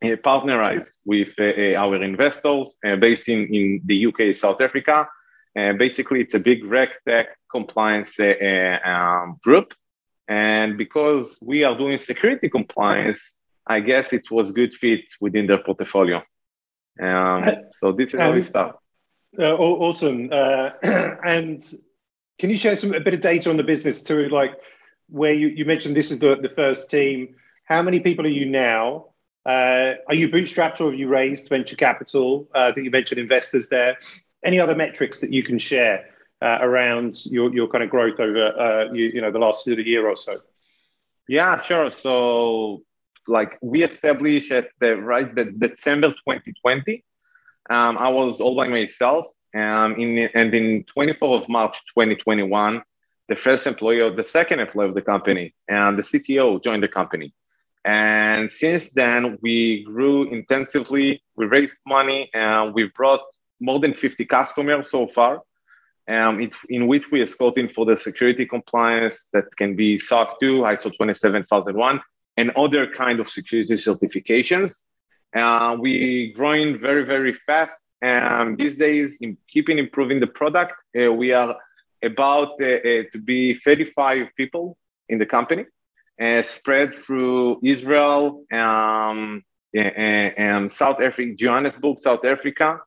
uh, 0.00 0.14
partnerized 0.22 0.98
with 1.04 1.34
uh, 1.40 1.42
uh, 1.42 1.74
our 1.74 2.00
investors 2.00 2.76
based 3.00 3.28
in, 3.28 3.52
in 3.52 3.80
the 3.84 4.06
UK, 4.06 4.32
South 4.32 4.60
Africa. 4.60 5.08
basically, 5.54 6.20
it's 6.20 6.34
a 6.34 6.38
big 6.38 6.62
RegTech 6.62 7.26
compliance 7.50 8.20
um, 8.20 9.38
group. 9.42 9.74
And 10.28 10.78
because 10.78 11.38
we 11.42 11.64
are 11.64 11.76
doing 11.76 11.98
security 11.98 12.48
compliance, 12.48 13.38
I 13.66 13.80
guess 13.80 14.12
it 14.12 14.30
was 14.30 14.52
good 14.52 14.72
fit 14.72 15.04
within 15.20 15.48
their 15.48 15.58
portfolio. 15.58 16.22
Um, 17.02 17.44
so 17.72 17.90
this 17.90 18.14
is 18.14 18.20
how 18.20 18.32
we 18.32 18.42
start. 18.42 18.76
Uh, 19.36 19.54
awesome. 19.54 20.30
Uh, 20.32 20.70
and 21.24 21.62
can 22.38 22.50
you 22.50 22.56
share 22.56 22.76
some 22.76 22.94
a 22.94 23.00
bit 23.00 23.14
of 23.14 23.20
data 23.20 23.50
on 23.50 23.56
the 23.56 23.62
business 23.62 24.02
too, 24.02 24.28
like 24.28 24.52
where 25.08 25.32
you, 25.32 25.48
you 25.48 25.64
mentioned 25.64 25.96
this 25.96 26.10
is 26.10 26.18
the, 26.18 26.36
the 26.40 26.48
first 26.48 26.90
team. 26.90 27.34
How 27.64 27.82
many 27.82 28.00
people 28.00 28.24
are 28.26 28.30
you 28.30 28.46
now? 28.46 29.06
Uh, 29.44 29.94
are 30.08 30.14
you 30.14 30.28
bootstrapped 30.28 30.80
or 30.80 30.90
have 30.90 30.98
you 30.98 31.08
raised 31.08 31.48
venture 31.48 31.76
capital? 31.76 32.48
Uh, 32.54 32.72
think 32.72 32.84
you 32.84 32.90
mentioned 32.90 33.20
investors 33.20 33.68
there. 33.68 33.96
Any 34.44 34.60
other 34.60 34.74
metrics 34.74 35.20
that 35.20 35.32
you 35.32 35.42
can 35.42 35.58
share 35.58 36.06
uh, 36.40 36.58
around 36.60 37.24
your, 37.26 37.52
your 37.52 37.68
kind 37.68 37.82
of 37.82 37.90
growth 37.90 38.20
over 38.20 38.48
uh, 38.48 38.92
you, 38.92 39.06
you 39.06 39.20
know 39.20 39.30
the 39.30 39.38
last 39.38 39.66
year 39.66 40.08
or 40.08 40.16
so? 40.16 40.38
Yeah, 41.28 41.60
sure. 41.62 41.90
So 41.90 42.82
like 43.26 43.58
we 43.60 43.82
established 43.82 44.52
at 44.52 44.68
the 44.80 44.96
right 44.96 45.34
the 45.34 45.46
December 45.46 46.08
2020. 46.08 47.04
Um, 47.70 47.98
I 47.98 48.08
was 48.08 48.40
all 48.40 48.56
by 48.56 48.68
myself. 48.68 49.26
Um, 49.54 49.96
in, 49.98 50.30
and 50.34 50.54
in 50.54 50.84
24th 50.96 51.42
of 51.42 51.48
March 51.48 51.78
2021, 51.94 52.82
the 53.28 53.36
first 53.36 53.66
employee 53.66 54.00
or 54.00 54.10
the 54.10 54.24
second 54.24 54.60
employee 54.60 54.88
of 54.88 54.94
the 54.94 55.02
company 55.02 55.54
and 55.68 55.98
the 55.98 56.02
CTO 56.02 56.62
joined 56.62 56.82
the 56.82 56.88
company. 56.88 57.32
And 57.84 58.50
since 58.50 58.92
then, 58.92 59.38
we 59.40 59.84
grew 59.84 60.30
intensively. 60.30 61.22
We 61.36 61.46
raised 61.46 61.76
money 61.86 62.30
and 62.34 62.74
we 62.74 62.90
brought 62.94 63.22
more 63.60 63.80
than 63.80 63.94
50 63.94 64.24
customers 64.26 64.90
so 64.90 65.06
far, 65.06 65.42
um, 66.08 66.40
it, 66.40 66.52
in 66.68 66.86
which 66.86 67.10
we 67.10 67.20
are 67.20 67.26
scouting 67.26 67.68
for 67.68 67.86
the 67.86 67.96
security 67.96 68.46
compliance 68.46 69.28
that 69.32 69.44
can 69.56 69.76
be 69.76 69.98
SOC 69.98 70.40
2, 70.40 70.62
ISO 70.62 70.92
27001, 70.96 72.00
and 72.36 72.50
other 72.56 72.86
kind 72.86 73.20
of 73.20 73.28
security 73.28 73.74
certifications. 73.74 74.82
Uh, 75.34 75.76
we 75.78 76.32
growing 76.32 76.78
very, 76.78 77.04
very 77.04 77.34
fast. 77.34 77.78
And 78.00 78.56
these 78.56 78.78
days, 78.78 79.18
in 79.20 79.36
keeping 79.48 79.78
improving 79.78 80.20
the 80.20 80.26
product, 80.26 80.74
uh, 80.98 81.12
we 81.12 81.32
are 81.32 81.56
about 82.02 82.60
uh, 82.60 82.64
uh 82.64 83.02
to 83.12 83.18
be 83.18 83.54
35 83.54 84.28
people 84.36 84.78
in 85.08 85.18
the 85.18 85.26
company 85.26 85.64
uh, 86.20 86.42
spread 86.42 86.94
through 86.94 87.60
Israel, 87.62 88.44
um, 88.52 89.44
and, 89.74 90.72
South 90.72 91.00
Africa, 91.00 91.34
Johannesburg, 91.36 91.98
South 91.98 92.24
Africa, 92.24 92.80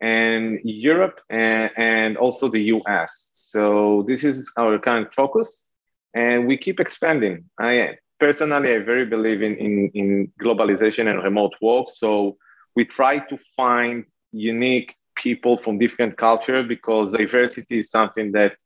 and 0.00 0.60
Europe, 0.62 1.20
and, 1.28 1.70
and 1.76 2.16
also 2.16 2.48
the 2.48 2.62
US. 2.74 3.30
So 3.34 4.04
this 4.06 4.24
is 4.24 4.52
our 4.56 4.78
current 4.78 5.12
focus, 5.12 5.66
and 6.14 6.46
we 6.46 6.56
keep 6.56 6.80
expanding. 6.80 7.44
I 7.58 7.98
personally, 8.18 8.74
I 8.74 8.78
very 8.80 9.06
believe 9.06 9.42
in, 9.42 9.56
in, 9.56 9.90
in 9.94 10.32
globalization 10.42 11.08
and 11.08 11.22
remote 11.22 11.54
work. 11.60 11.86
So 11.90 12.36
we 12.74 12.84
try 12.84 13.18
to 13.18 13.38
find 13.56 14.04
unique 14.32 14.94
people 15.14 15.56
from 15.56 15.78
different 15.78 16.16
culture 16.16 16.62
because 16.62 17.12
diversity 17.12 17.78
is 17.80 17.90
something 17.90 18.32
that 18.32 18.56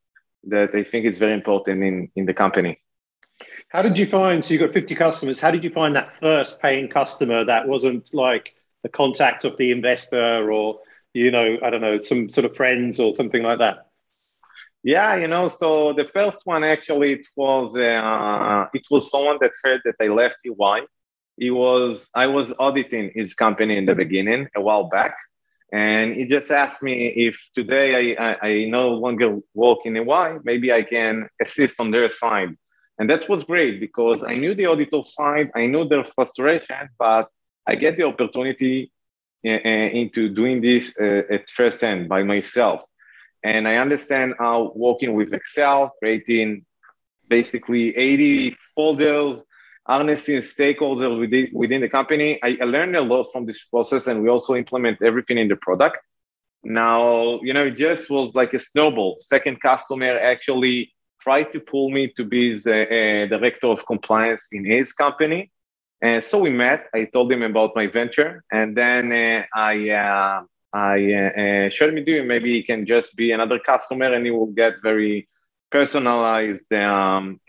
that 0.44 0.74
I 0.74 0.82
think 0.82 1.06
is 1.06 1.18
very 1.18 1.34
important 1.34 1.84
in, 1.84 2.10
in 2.16 2.26
the 2.26 2.34
company. 2.34 2.80
How 3.68 3.80
did 3.80 3.96
you 3.96 4.06
find? 4.06 4.44
So 4.44 4.54
you 4.54 4.60
got 4.60 4.72
50 4.72 4.94
customers. 4.96 5.38
How 5.40 5.52
did 5.52 5.62
you 5.62 5.70
find 5.70 5.94
that 5.94 6.08
first 6.08 6.60
paying 6.60 6.88
customer 6.88 7.44
that 7.44 7.68
wasn't 7.68 8.12
like 8.12 8.54
the 8.82 8.88
contact 8.88 9.44
of 9.44 9.56
the 9.56 9.70
investor 9.70 10.50
or 10.50 10.80
you 11.14 11.30
know 11.30 11.58
I 11.62 11.70
don't 11.70 11.80
know 11.80 12.00
some 12.00 12.28
sort 12.28 12.44
of 12.44 12.56
friends 12.56 12.98
or 12.98 13.14
something 13.14 13.42
like 13.42 13.58
that? 13.60 13.86
Yeah, 14.84 15.14
you 15.16 15.28
know, 15.28 15.48
so 15.48 15.92
the 15.92 16.04
first 16.04 16.40
one 16.44 16.64
actually 16.64 17.12
it 17.12 17.26
was 17.36 17.76
uh, 17.76 18.66
it 18.74 18.82
was 18.90 19.10
someone 19.10 19.38
that 19.40 19.52
heard 19.62 19.80
that 19.84 19.94
I 20.00 20.08
left 20.08 20.38
EY. 20.44 20.80
He 21.36 21.50
was 21.50 22.10
I 22.14 22.26
was 22.26 22.52
auditing 22.58 23.12
his 23.14 23.34
company 23.34 23.76
in 23.76 23.86
the 23.86 23.94
beginning 23.94 24.48
a 24.56 24.60
while 24.60 24.84
back, 24.84 25.16
and 25.72 26.14
he 26.14 26.26
just 26.26 26.50
asked 26.50 26.82
me 26.82 27.08
if 27.28 27.48
today 27.54 28.16
I, 28.16 28.30
I, 28.30 28.48
I 28.48 28.64
no 28.66 28.90
longer 28.90 29.38
work 29.54 29.78
in 29.84 29.96
EY, 29.96 30.38
maybe 30.42 30.72
I 30.72 30.82
can 30.82 31.28
assist 31.40 31.80
on 31.80 31.92
their 31.92 32.08
side. 32.08 32.56
And 32.98 33.08
that 33.08 33.28
was 33.28 33.44
great 33.44 33.80
because 33.80 34.22
I 34.22 34.34
knew 34.34 34.54
the 34.54 34.66
auditor 34.66 35.02
side, 35.04 35.50
I 35.54 35.66
knew 35.66 35.88
their 35.88 36.04
frustration, 36.04 36.90
but 36.98 37.28
I 37.66 37.76
get 37.76 37.96
the 37.96 38.04
opportunity 38.04 38.92
uh, 39.46 39.50
uh, 39.50 39.88
into 40.00 40.28
doing 40.28 40.60
this 40.60 40.94
uh, 41.00 41.22
at 41.30 41.48
first 41.50 41.80
hand 41.80 42.08
by 42.08 42.22
myself. 42.22 42.84
And 43.44 43.66
I 43.66 43.76
understand 43.76 44.34
how 44.38 44.72
working 44.74 45.14
with 45.14 45.32
Excel, 45.32 45.94
creating 45.98 46.64
basically 47.28 47.96
80 47.96 48.56
folders, 48.74 49.44
harnessing 49.86 50.38
stakeholders 50.38 51.18
within, 51.18 51.48
within 51.52 51.80
the 51.80 51.88
company. 51.88 52.38
I, 52.42 52.64
learned 52.64 52.96
a 52.96 53.00
lot 53.00 53.32
from 53.32 53.46
this 53.46 53.64
process 53.64 54.06
and 54.06 54.22
we 54.22 54.28
also 54.28 54.54
implement 54.54 55.02
everything 55.02 55.38
in 55.38 55.48
the 55.48 55.56
product. 55.56 55.98
Now, 56.62 57.40
you 57.42 57.52
know, 57.52 57.64
it 57.64 57.76
just 57.76 58.08
was 58.08 58.34
like 58.34 58.54
a 58.54 58.58
snowball. 58.58 59.16
Second 59.18 59.60
customer 59.60 60.16
actually 60.18 60.92
tried 61.20 61.52
to 61.52 61.60
pull 61.60 61.90
me 61.90 62.12
to 62.16 62.24
be 62.24 62.56
the 62.58 62.82
uh, 62.82 63.26
director 63.26 63.68
of 63.68 63.84
compliance 63.86 64.48
in 64.52 64.64
his 64.64 64.92
company. 64.92 65.50
And 66.00 66.24
so 66.24 66.38
we 66.40 66.50
met. 66.50 66.88
I 66.94 67.04
told 67.04 67.30
him 67.30 67.42
about 67.42 67.76
my 67.76 67.86
venture, 67.86 68.42
and 68.50 68.76
then 68.76 69.12
uh, 69.12 69.44
I 69.54 69.90
uh, 69.90 70.42
I 70.72 71.12
uh, 71.12 71.40
uh, 71.40 71.68
showed 71.70 71.94
me 71.94 72.04
to 72.04 72.22
maybe 72.24 72.52
he 72.52 72.62
can 72.62 72.86
just 72.86 73.16
be 73.16 73.32
another 73.32 73.58
customer, 73.58 74.12
and 74.12 74.24
he 74.24 74.30
will 74.30 74.46
get 74.46 74.82
very 74.82 75.28
personalized 75.70 76.72
um, 76.72 77.40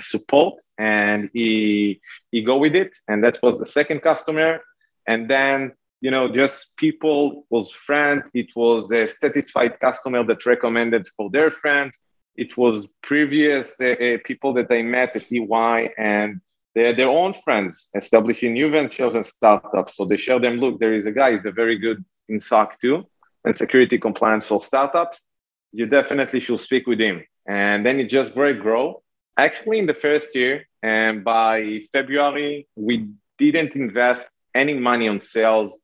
support. 0.00 0.54
And 0.78 1.30
he 1.32 2.00
he 2.30 2.42
go 2.42 2.56
with 2.58 2.74
it, 2.74 2.96
and 3.08 3.22
that 3.24 3.38
was 3.42 3.58
the 3.58 3.66
second 3.66 4.00
customer. 4.00 4.60
And 5.06 5.28
then 5.28 5.72
you 6.00 6.10
know, 6.10 6.28
just 6.28 6.76
people 6.76 7.46
was 7.48 7.70
friends. 7.70 8.30
It 8.34 8.50
was 8.54 8.90
a 8.92 9.08
satisfied 9.08 9.80
customer 9.80 10.22
that 10.24 10.44
recommended 10.44 11.08
for 11.16 11.30
their 11.30 11.50
friends 11.50 11.98
it 12.36 12.56
was 12.56 12.88
previous 13.02 13.80
uh, 13.80 13.86
uh, 13.86 14.18
people 14.24 14.54
that 14.54 14.66
I 14.70 14.82
met 14.82 15.16
at 15.16 15.30
EY 15.30 15.90
and 15.96 16.40
they 16.74 16.86
had 16.86 16.96
their 16.96 17.08
own 17.08 17.32
friends 17.32 17.88
establishing 17.94 18.52
new 18.52 18.70
ventures 18.70 19.14
and 19.14 19.24
startups. 19.24 19.96
So 19.96 20.04
they 20.04 20.16
share 20.16 20.40
them, 20.40 20.56
look, 20.56 20.80
there 20.80 20.94
is 20.94 21.06
a 21.06 21.12
guy, 21.12 21.32
he's 21.32 21.46
a 21.46 21.52
very 21.52 21.78
good 21.78 22.04
in 22.28 22.40
SOC 22.40 22.80
2 22.80 23.04
and 23.44 23.56
security 23.56 23.98
compliance 23.98 24.46
for 24.46 24.60
startups. 24.60 25.24
You 25.72 25.86
definitely 25.86 26.40
should 26.40 26.60
speak 26.60 26.86
with 26.86 27.00
him. 27.00 27.24
And 27.46 27.84
then 27.84 28.00
it 28.00 28.06
just 28.06 28.34
very 28.34 28.54
grow. 28.54 29.02
Actually, 29.36 29.78
in 29.78 29.86
the 29.86 29.94
first 29.94 30.34
year, 30.34 30.66
and 30.82 31.24
by 31.24 31.80
February, 31.92 32.68
we 32.76 33.08
didn't 33.38 33.74
invest 33.74 34.30
any 34.54 34.74
money 34.74 35.08
on 35.08 35.20
sales 35.20 35.76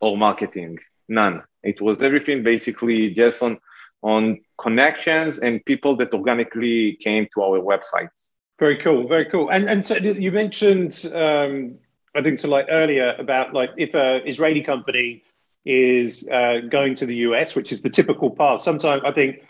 or 0.00 0.16
marketing, 0.16 0.78
none. 1.08 1.42
It 1.62 1.80
was 1.80 2.02
everything 2.02 2.42
basically 2.42 3.10
just 3.10 3.42
on 3.42 3.58
on 4.02 4.38
connections 4.60 5.38
and 5.38 5.64
people 5.64 5.96
that 5.96 6.12
organically 6.14 6.96
came 7.00 7.26
to 7.34 7.42
our 7.42 7.58
websites. 7.58 8.32
Very 8.58 8.76
cool, 8.78 9.06
very 9.06 9.24
cool. 9.24 9.50
And 9.50 9.68
and 9.68 9.86
so 9.86 9.96
you 9.96 10.32
mentioned, 10.32 11.08
um, 11.14 11.74
I 12.14 12.22
think, 12.22 12.40
to 12.40 12.48
like 12.48 12.66
earlier 12.70 13.14
about 13.18 13.54
like 13.54 13.70
if 13.76 13.94
a 13.94 14.28
Israeli 14.28 14.62
company 14.62 15.22
is 15.64 16.26
uh, 16.28 16.60
going 16.68 16.94
to 16.96 17.06
the 17.06 17.14
US, 17.28 17.54
which 17.54 17.70
is 17.70 17.82
the 17.82 17.90
typical 17.90 18.30
path. 18.30 18.60
Sometimes 18.60 19.02
I 19.04 19.12
think 19.12 19.42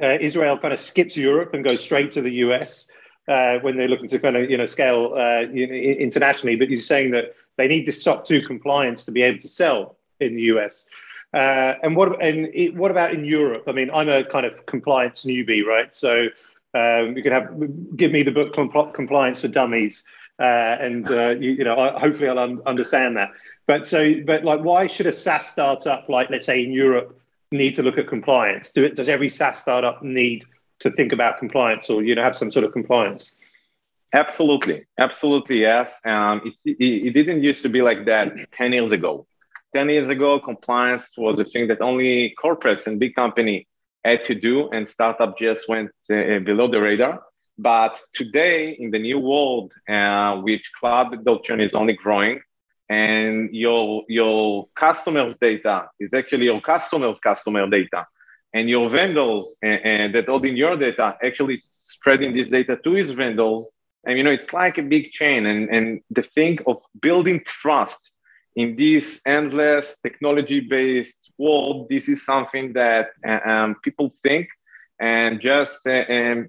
uh, 0.00 0.18
Israel 0.20 0.58
kind 0.58 0.72
of 0.72 0.78
skips 0.78 1.16
Europe 1.16 1.54
and 1.54 1.66
goes 1.66 1.82
straight 1.82 2.12
to 2.12 2.22
the 2.22 2.32
US 2.46 2.88
uh, 3.26 3.58
when 3.62 3.76
they're 3.76 3.88
looking 3.88 4.08
to 4.08 4.18
kind 4.20 4.36
of 4.36 4.48
you 4.48 4.56
know 4.56 4.66
scale 4.66 5.14
uh, 5.16 5.42
internationally. 5.50 6.54
But 6.54 6.68
you're 6.68 6.76
saying 6.76 7.10
that 7.12 7.34
they 7.56 7.66
need 7.66 7.84
this 7.84 8.02
SOC 8.02 8.24
2 8.24 8.42
compliance 8.42 9.04
to 9.04 9.10
be 9.10 9.22
able 9.22 9.40
to 9.40 9.48
sell 9.48 9.96
in 10.20 10.36
the 10.36 10.42
US. 10.54 10.86
Uh, 11.34 11.74
and 11.82 11.96
what 11.96 12.22
and 12.22 12.48
it, 12.54 12.76
what 12.76 12.92
about 12.92 13.12
in 13.12 13.24
Europe? 13.24 13.64
I 13.66 13.72
mean, 13.72 13.90
I'm 13.90 14.08
a 14.08 14.22
kind 14.22 14.46
of 14.46 14.66
compliance 14.66 15.24
newbie, 15.24 15.64
right? 15.64 15.94
So 15.96 16.28
um, 16.74 17.16
you 17.16 17.22
can 17.22 17.32
have 17.32 17.96
give 17.96 18.12
me 18.12 18.22
the 18.22 18.30
book 18.30 18.54
Compliance 18.54 19.40
for 19.40 19.48
Dummies, 19.48 20.04
uh, 20.40 20.76
and 20.80 21.10
uh, 21.10 21.30
you, 21.30 21.52
you, 21.52 21.64
know, 21.64 21.78
I, 21.78 21.98
hopefully 21.98 22.28
I'll 22.28 22.38
un- 22.38 22.62
understand 22.66 23.16
that. 23.16 23.28
But 23.66 23.86
so, 23.86 24.14
but 24.24 24.44
like, 24.44 24.60
why 24.60 24.86
should 24.86 25.06
a 25.06 25.12
SaaS 25.12 25.46
startup, 25.46 26.08
like 26.08 26.30
let's 26.30 26.46
say 26.46 26.64
in 26.64 26.72
Europe, 26.72 27.18
need 27.50 27.74
to 27.74 27.82
look 27.82 27.98
at 27.98 28.08
compliance? 28.08 28.70
Do 28.70 28.84
it, 28.84 28.96
does 28.96 29.08
every 29.08 29.28
SaaS 29.28 29.58
startup 29.58 30.02
need 30.02 30.44
to 30.80 30.90
think 30.90 31.12
about 31.12 31.38
compliance 31.38 31.90
or 31.90 32.02
you 32.02 32.14
know 32.14 32.22
have 32.22 32.36
some 32.36 32.50
sort 32.50 32.64
of 32.64 32.72
compliance? 32.72 33.34
Absolutely, 34.14 34.84
absolutely, 34.98 35.60
yes. 35.60 36.00
Um, 36.06 36.40
it, 36.64 36.78
it, 36.80 37.06
it 37.06 37.12
didn't 37.12 37.42
used 37.42 37.62
to 37.62 37.68
be 37.68 37.82
like 37.82 38.06
that 38.06 38.50
ten 38.52 38.72
years 38.72 38.92
ago. 38.92 39.26
Ten 39.74 39.90
years 39.90 40.08
ago, 40.08 40.40
compliance 40.40 41.16
was 41.18 41.38
a 41.38 41.44
thing 41.44 41.68
that 41.68 41.82
only 41.82 42.34
corporates 42.42 42.86
and 42.86 42.98
big 42.98 43.14
company 43.14 43.66
had 44.04 44.24
to 44.24 44.34
do, 44.34 44.68
and 44.70 44.88
startup 44.88 45.38
just 45.38 45.68
went 45.68 45.90
uh, 46.10 46.38
below 46.40 46.68
the 46.68 46.80
radar. 46.80 47.22
But 47.58 48.00
today, 48.14 48.70
in 48.70 48.90
the 48.90 48.98
new 48.98 49.18
world, 49.18 49.74
uh, 49.88 50.40
which 50.40 50.72
cloud 50.78 51.14
adoption 51.14 51.60
is 51.60 51.74
only 51.74 51.94
growing, 51.94 52.40
and 52.88 53.50
your 53.52 54.04
your 54.08 54.68
customers' 54.74 55.36
data 55.36 55.88
is 56.00 56.12
actually 56.14 56.46
your 56.46 56.60
customers' 56.60 57.20
customer 57.20 57.68
data, 57.68 58.06
and 58.54 58.68
your 58.68 58.88
vendors 58.90 59.56
and, 59.62 59.80
and 59.84 60.14
that 60.14 60.26
holding 60.26 60.56
your 60.56 60.76
data 60.76 61.16
actually 61.22 61.58
spreading 61.58 62.34
this 62.34 62.50
data 62.50 62.78
to 62.84 62.92
his 62.92 63.10
vendors. 63.12 63.68
And 64.04 64.18
you 64.18 64.24
know, 64.24 64.32
it's 64.32 64.52
like 64.52 64.78
a 64.78 64.82
big 64.82 65.10
chain. 65.12 65.46
And 65.46 65.68
and 65.70 66.00
the 66.10 66.22
thing 66.22 66.58
of 66.66 66.76
building 67.00 67.42
trust 67.46 68.12
in 68.56 68.76
this 68.76 69.22
endless 69.26 69.98
technology-based 70.02 71.21
world, 71.38 71.88
this 71.88 72.08
is 72.08 72.24
something 72.24 72.72
that 72.74 73.10
uh, 73.26 73.40
um, 73.44 73.76
people 73.82 74.12
think 74.22 74.48
and 74.98 75.40
just 75.40 75.86
uh, 75.86 76.04
um, 76.08 76.48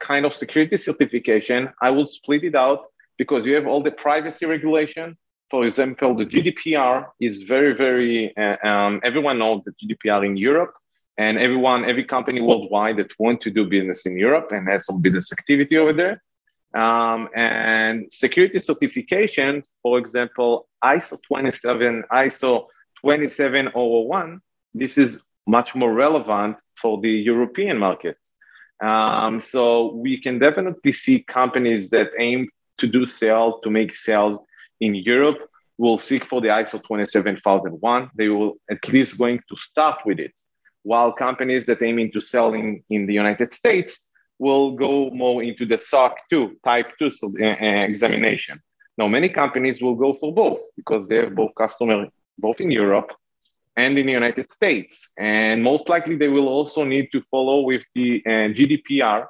kind 0.00 0.26
of 0.26 0.34
security 0.34 0.76
certification, 0.76 1.70
I 1.80 1.90
will 1.90 2.06
split 2.06 2.44
it 2.44 2.54
out 2.54 2.86
because 3.16 3.46
you 3.46 3.54
have 3.54 3.66
all 3.66 3.82
the 3.82 3.92
privacy 3.92 4.46
regulation. 4.46 5.16
For 5.50 5.64
example, 5.64 6.14
the 6.14 6.26
GDPR 6.26 7.06
is 7.20 7.42
very, 7.42 7.74
very, 7.74 8.36
uh, 8.36 8.56
um, 8.62 9.00
everyone 9.02 9.38
knows 9.38 9.62
the 9.64 9.72
GDPR 9.72 10.26
in 10.26 10.36
Europe 10.36 10.74
and 11.16 11.38
everyone, 11.38 11.84
every 11.84 12.04
company 12.04 12.40
worldwide 12.40 12.96
that 12.96 13.12
want 13.18 13.40
to 13.42 13.50
do 13.50 13.64
business 13.64 14.04
in 14.04 14.18
Europe 14.18 14.48
and 14.50 14.68
has 14.68 14.86
some 14.86 15.00
business 15.00 15.32
activity 15.32 15.78
over 15.78 15.92
there. 15.92 16.22
Um, 16.74 17.28
and 17.36 18.12
security 18.12 18.58
certification, 18.58 19.62
for 19.80 19.96
example, 19.98 20.66
ISO 20.82 21.18
27, 21.22 22.02
ISO 22.12 22.66
27001, 23.04 24.40
this 24.72 24.98
is 24.98 25.22
much 25.46 25.74
more 25.74 25.92
relevant 25.92 26.56
for 26.76 27.00
the 27.00 27.10
European 27.10 27.78
market. 27.78 28.16
Um, 28.82 29.40
so 29.40 29.92
we 29.94 30.20
can 30.20 30.38
definitely 30.38 30.92
see 30.92 31.22
companies 31.22 31.90
that 31.90 32.10
aim 32.18 32.48
to 32.78 32.86
do 32.86 33.06
sales, 33.06 33.60
to 33.62 33.70
make 33.70 33.94
sales 33.94 34.38
in 34.80 34.94
Europe 34.94 35.38
will 35.78 35.98
seek 35.98 36.24
for 36.24 36.40
the 36.40 36.48
ISO 36.48 36.82
27001. 36.82 38.10
They 38.14 38.28
will 38.28 38.54
at 38.70 38.86
least 38.88 39.18
going 39.18 39.40
to 39.48 39.56
start 39.56 40.00
with 40.04 40.18
it. 40.18 40.32
While 40.82 41.12
companies 41.12 41.66
that 41.66 41.82
aim 41.82 41.98
into 41.98 42.20
selling 42.20 42.84
in 42.90 43.06
the 43.06 43.14
United 43.14 43.52
States 43.52 44.08
will 44.38 44.72
go 44.72 45.10
more 45.10 45.42
into 45.42 45.64
the 45.64 45.78
SOC 45.78 46.18
2, 46.30 46.56
type 46.64 46.92
2 46.98 47.06
uh, 47.06 47.44
uh, 47.44 47.50
examination. 47.84 48.60
Now, 48.98 49.08
many 49.08 49.28
companies 49.28 49.80
will 49.80 49.94
go 49.94 50.12
for 50.14 50.32
both 50.32 50.60
because 50.76 51.08
they 51.08 51.16
have 51.16 51.34
both 51.34 51.54
customers 51.56 52.08
both 52.38 52.60
in 52.60 52.70
Europe 52.70 53.10
and 53.76 53.98
in 53.98 54.06
the 54.06 54.12
United 54.12 54.50
States. 54.50 55.12
And 55.18 55.62
most 55.62 55.88
likely 55.88 56.16
they 56.16 56.28
will 56.28 56.48
also 56.48 56.84
need 56.84 57.10
to 57.12 57.20
follow 57.22 57.60
with 57.60 57.84
the 57.94 58.22
uh, 58.26 58.30
GDPR 58.56 59.26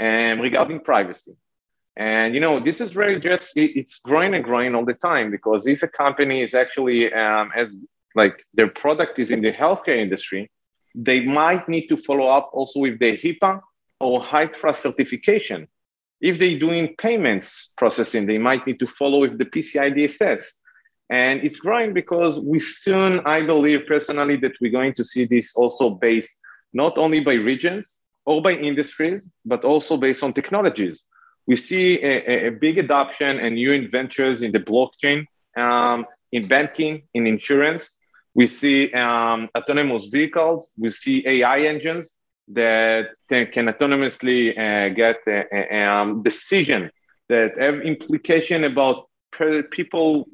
um, 0.00 0.40
regarding 0.40 0.80
privacy. 0.80 1.36
And 1.96 2.32
you 2.34 2.40
know, 2.40 2.60
this 2.60 2.80
is 2.80 2.94
really 2.94 3.18
just 3.18 3.56
it, 3.56 3.76
it's 3.76 3.98
growing 3.98 4.34
and 4.34 4.44
growing 4.44 4.74
all 4.74 4.84
the 4.84 4.94
time 4.94 5.30
because 5.30 5.66
if 5.66 5.82
a 5.82 5.88
company 5.88 6.42
is 6.42 6.54
actually 6.54 7.12
um, 7.12 7.50
as 7.56 7.74
like 8.14 8.42
their 8.54 8.68
product 8.68 9.18
is 9.18 9.30
in 9.30 9.42
the 9.42 9.52
healthcare 9.52 9.98
industry, 9.98 10.50
they 10.94 11.20
might 11.20 11.68
need 11.68 11.88
to 11.88 11.96
follow 11.96 12.28
up 12.28 12.50
also 12.52 12.80
with 12.80 12.98
the 12.98 13.16
HIPAA 13.16 13.60
or 14.00 14.22
HITRUST 14.22 14.82
certification. 14.82 15.68
If 16.20 16.38
they're 16.38 16.58
doing 16.58 16.94
payments 16.98 17.72
processing, 17.76 18.26
they 18.26 18.38
might 18.38 18.66
need 18.66 18.78
to 18.80 18.86
follow 18.86 19.20
with 19.20 19.38
the 19.38 19.44
PCI 19.44 19.94
DSS. 19.96 20.57
And 21.10 21.42
it's 21.42 21.56
growing 21.56 21.94
because 21.94 22.38
we 22.38 22.60
soon, 22.60 23.20
I 23.24 23.42
believe 23.42 23.86
personally, 23.86 24.36
that 24.36 24.52
we're 24.60 24.72
going 24.72 24.94
to 24.94 25.04
see 25.04 25.24
this 25.24 25.56
also 25.56 25.90
based 25.90 26.38
not 26.72 26.98
only 26.98 27.20
by 27.20 27.34
regions 27.34 28.00
or 28.26 28.42
by 28.42 28.52
industries, 28.52 29.30
but 29.44 29.64
also 29.64 29.96
based 29.96 30.22
on 30.22 30.32
technologies. 30.34 31.04
We 31.46 31.56
see 31.56 31.98
a, 32.02 32.48
a 32.48 32.50
big 32.50 32.76
adoption 32.76 33.38
and 33.38 33.54
new 33.54 33.72
inventors 33.72 34.42
in 34.42 34.52
the 34.52 34.60
blockchain, 34.60 35.24
um, 35.56 36.04
in 36.30 36.46
banking, 36.46 37.04
in 37.14 37.26
insurance. 37.26 37.96
We 38.34 38.46
see 38.46 38.92
um, 38.92 39.48
autonomous 39.56 40.06
vehicles. 40.06 40.74
We 40.76 40.90
see 40.90 41.26
AI 41.26 41.60
engines 41.60 42.18
that 42.48 43.12
can 43.28 43.66
autonomously 43.66 44.56
uh, 44.58 44.90
get 44.90 45.18
a, 45.26 45.44
a, 45.52 45.82
um, 45.82 46.22
decision 46.22 46.90
that 47.30 47.58
have 47.58 47.80
implication 47.80 48.64
about 48.64 49.08
people 49.70 50.28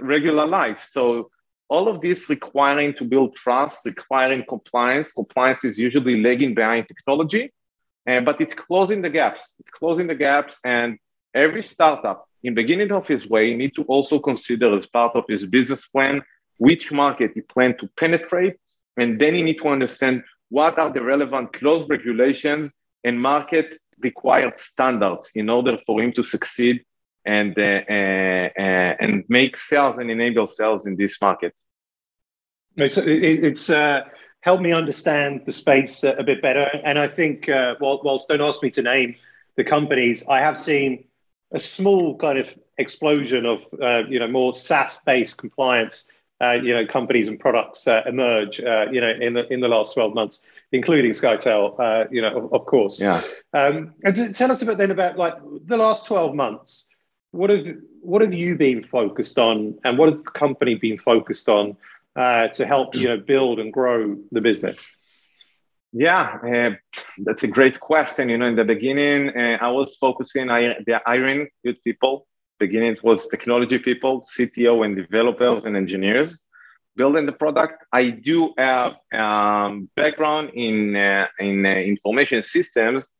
regular 0.00 0.46
life. 0.46 0.84
So 0.88 1.30
all 1.68 1.88
of 1.88 2.00
this 2.00 2.30
requiring 2.30 2.94
to 2.94 3.04
build 3.04 3.36
trust, 3.36 3.84
requiring 3.84 4.44
compliance. 4.48 5.12
Compliance 5.12 5.64
is 5.64 5.78
usually 5.78 6.22
lagging 6.22 6.54
behind 6.54 6.88
technology, 6.88 7.52
uh, 8.08 8.20
but 8.20 8.40
it's 8.40 8.54
closing 8.54 9.02
the 9.02 9.10
gaps. 9.10 9.54
It's 9.60 9.70
closing 9.70 10.06
the 10.06 10.14
gaps, 10.14 10.60
and 10.64 10.98
every 11.34 11.62
startup 11.62 12.26
in 12.42 12.54
beginning 12.54 12.92
of 12.92 13.06
his 13.06 13.28
way 13.28 13.54
need 13.54 13.74
to 13.74 13.82
also 13.84 14.18
consider 14.18 14.74
as 14.74 14.86
part 14.86 15.14
of 15.14 15.24
his 15.28 15.44
business 15.46 15.86
plan 15.86 16.22
which 16.56 16.90
market 16.90 17.32
he 17.34 17.40
plan 17.40 17.76
to 17.78 17.88
penetrate, 17.96 18.56
and 18.96 19.20
then 19.20 19.34
he 19.34 19.42
need 19.42 19.58
to 19.58 19.68
understand 19.68 20.24
what 20.48 20.78
are 20.78 20.90
the 20.90 21.02
relevant 21.02 21.52
close 21.52 21.86
regulations 21.88 22.74
and 23.04 23.20
market 23.20 23.76
required 24.00 24.58
standards 24.58 25.32
in 25.34 25.48
order 25.48 25.78
for 25.86 26.02
him 26.02 26.12
to 26.12 26.22
succeed 26.22 26.84
and 27.28 27.58
uh, 27.58 27.82
uh, 27.90 28.48
uh, 28.58 28.96
and 29.00 29.24
make 29.28 29.56
sales 29.56 29.98
and 29.98 30.10
enable 30.10 30.46
sales 30.46 30.86
in 30.86 30.96
this 30.96 31.20
market. 31.20 31.54
It's 32.76 32.98
it's 32.98 33.70
uh, 33.70 34.04
helped 34.40 34.62
me 34.62 34.72
understand 34.72 35.42
the 35.44 35.52
space 35.52 36.04
a 36.04 36.22
bit 36.22 36.40
better, 36.40 36.66
and 36.84 36.98
I 36.98 37.06
think 37.06 37.48
uh, 37.48 37.74
whilst 37.80 38.28
don't 38.28 38.40
ask 38.40 38.62
me 38.62 38.70
to 38.70 38.82
name 38.82 39.14
the 39.56 39.64
companies, 39.64 40.24
I 40.28 40.38
have 40.40 40.58
seen 40.58 41.04
a 41.52 41.58
small 41.58 42.16
kind 42.16 42.38
of 42.38 42.56
explosion 42.78 43.44
of 43.44 43.66
uh, 43.82 44.04
you 44.08 44.18
know 44.18 44.28
more 44.28 44.54
SaaS 44.54 44.98
based 45.04 45.36
compliance. 45.38 46.08
you 46.40 46.72
know, 46.72 46.86
companies 46.86 47.26
and 47.26 47.38
products 47.40 47.88
emerge. 47.88 48.58
you 48.94 49.00
know, 49.02 49.12
in 49.26 49.34
the 49.34 49.52
in 49.52 49.60
the 49.60 49.68
last 49.68 49.92
twelve 49.94 50.14
months, 50.14 50.40
including 50.72 51.12
Scytale. 51.12 52.08
you 52.10 52.22
know, 52.22 52.32
of, 52.38 52.44
of 52.52 52.64
course. 52.64 53.02
Yeah. 53.02 53.20
Um, 53.52 53.92
and 54.04 54.34
tell 54.34 54.50
us 54.50 54.62
a 54.62 54.66
bit 54.66 54.78
then 54.78 54.92
about 54.92 55.18
like 55.18 55.34
the 55.66 55.76
last 55.76 56.06
twelve 56.06 56.34
months 56.34 56.87
what 57.32 57.50
have 57.50 57.66
what 58.00 58.22
have 58.22 58.32
you 58.32 58.56
been 58.56 58.82
focused 58.82 59.38
on, 59.38 59.78
and 59.84 59.98
what 59.98 60.08
has 60.08 60.16
the 60.16 60.22
company 60.22 60.74
been 60.74 60.96
focused 60.96 61.48
on 61.48 61.76
uh, 62.16 62.48
to 62.48 62.66
help 62.66 62.94
you 62.94 63.08
know 63.08 63.18
build 63.18 63.58
and 63.60 63.72
grow 63.72 64.16
the 64.32 64.40
business? 64.40 64.88
Yeah, 65.92 66.38
uh, 66.44 67.02
that's 67.24 67.44
a 67.44 67.48
great 67.48 67.80
question. 67.80 68.28
You 68.28 68.38
know, 68.38 68.46
in 68.46 68.56
the 68.56 68.64
beginning, 68.64 69.30
uh, 69.36 69.58
I 69.60 69.70
was 69.70 69.96
focusing 69.96 70.50
on 70.50 70.74
the 70.86 71.00
hiring 71.04 71.48
good 71.64 71.82
people. 71.84 72.26
Beginning 72.58 72.92
it 72.92 73.04
was 73.04 73.28
technology 73.28 73.78
people, 73.78 74.22
CTO, 74.22 74.84
and 74.84 74.96
developers 74.96 75.64
and 75.64 75.76
engineers 75.76 76.44
building 76.98 77.24
the 77.24 77.32
product. 77.32 77.84
I 77.92 78.10
do 78.10 78.52
have 78.58 78.96
um, 79.14 79.88
background 79.96 80.50
in 80.54 80.96
uh, 80.96 81.28
in 81.38 81.64
uh, 81.64 81.70
information 81.94 82.42
systems, 82.42 83.12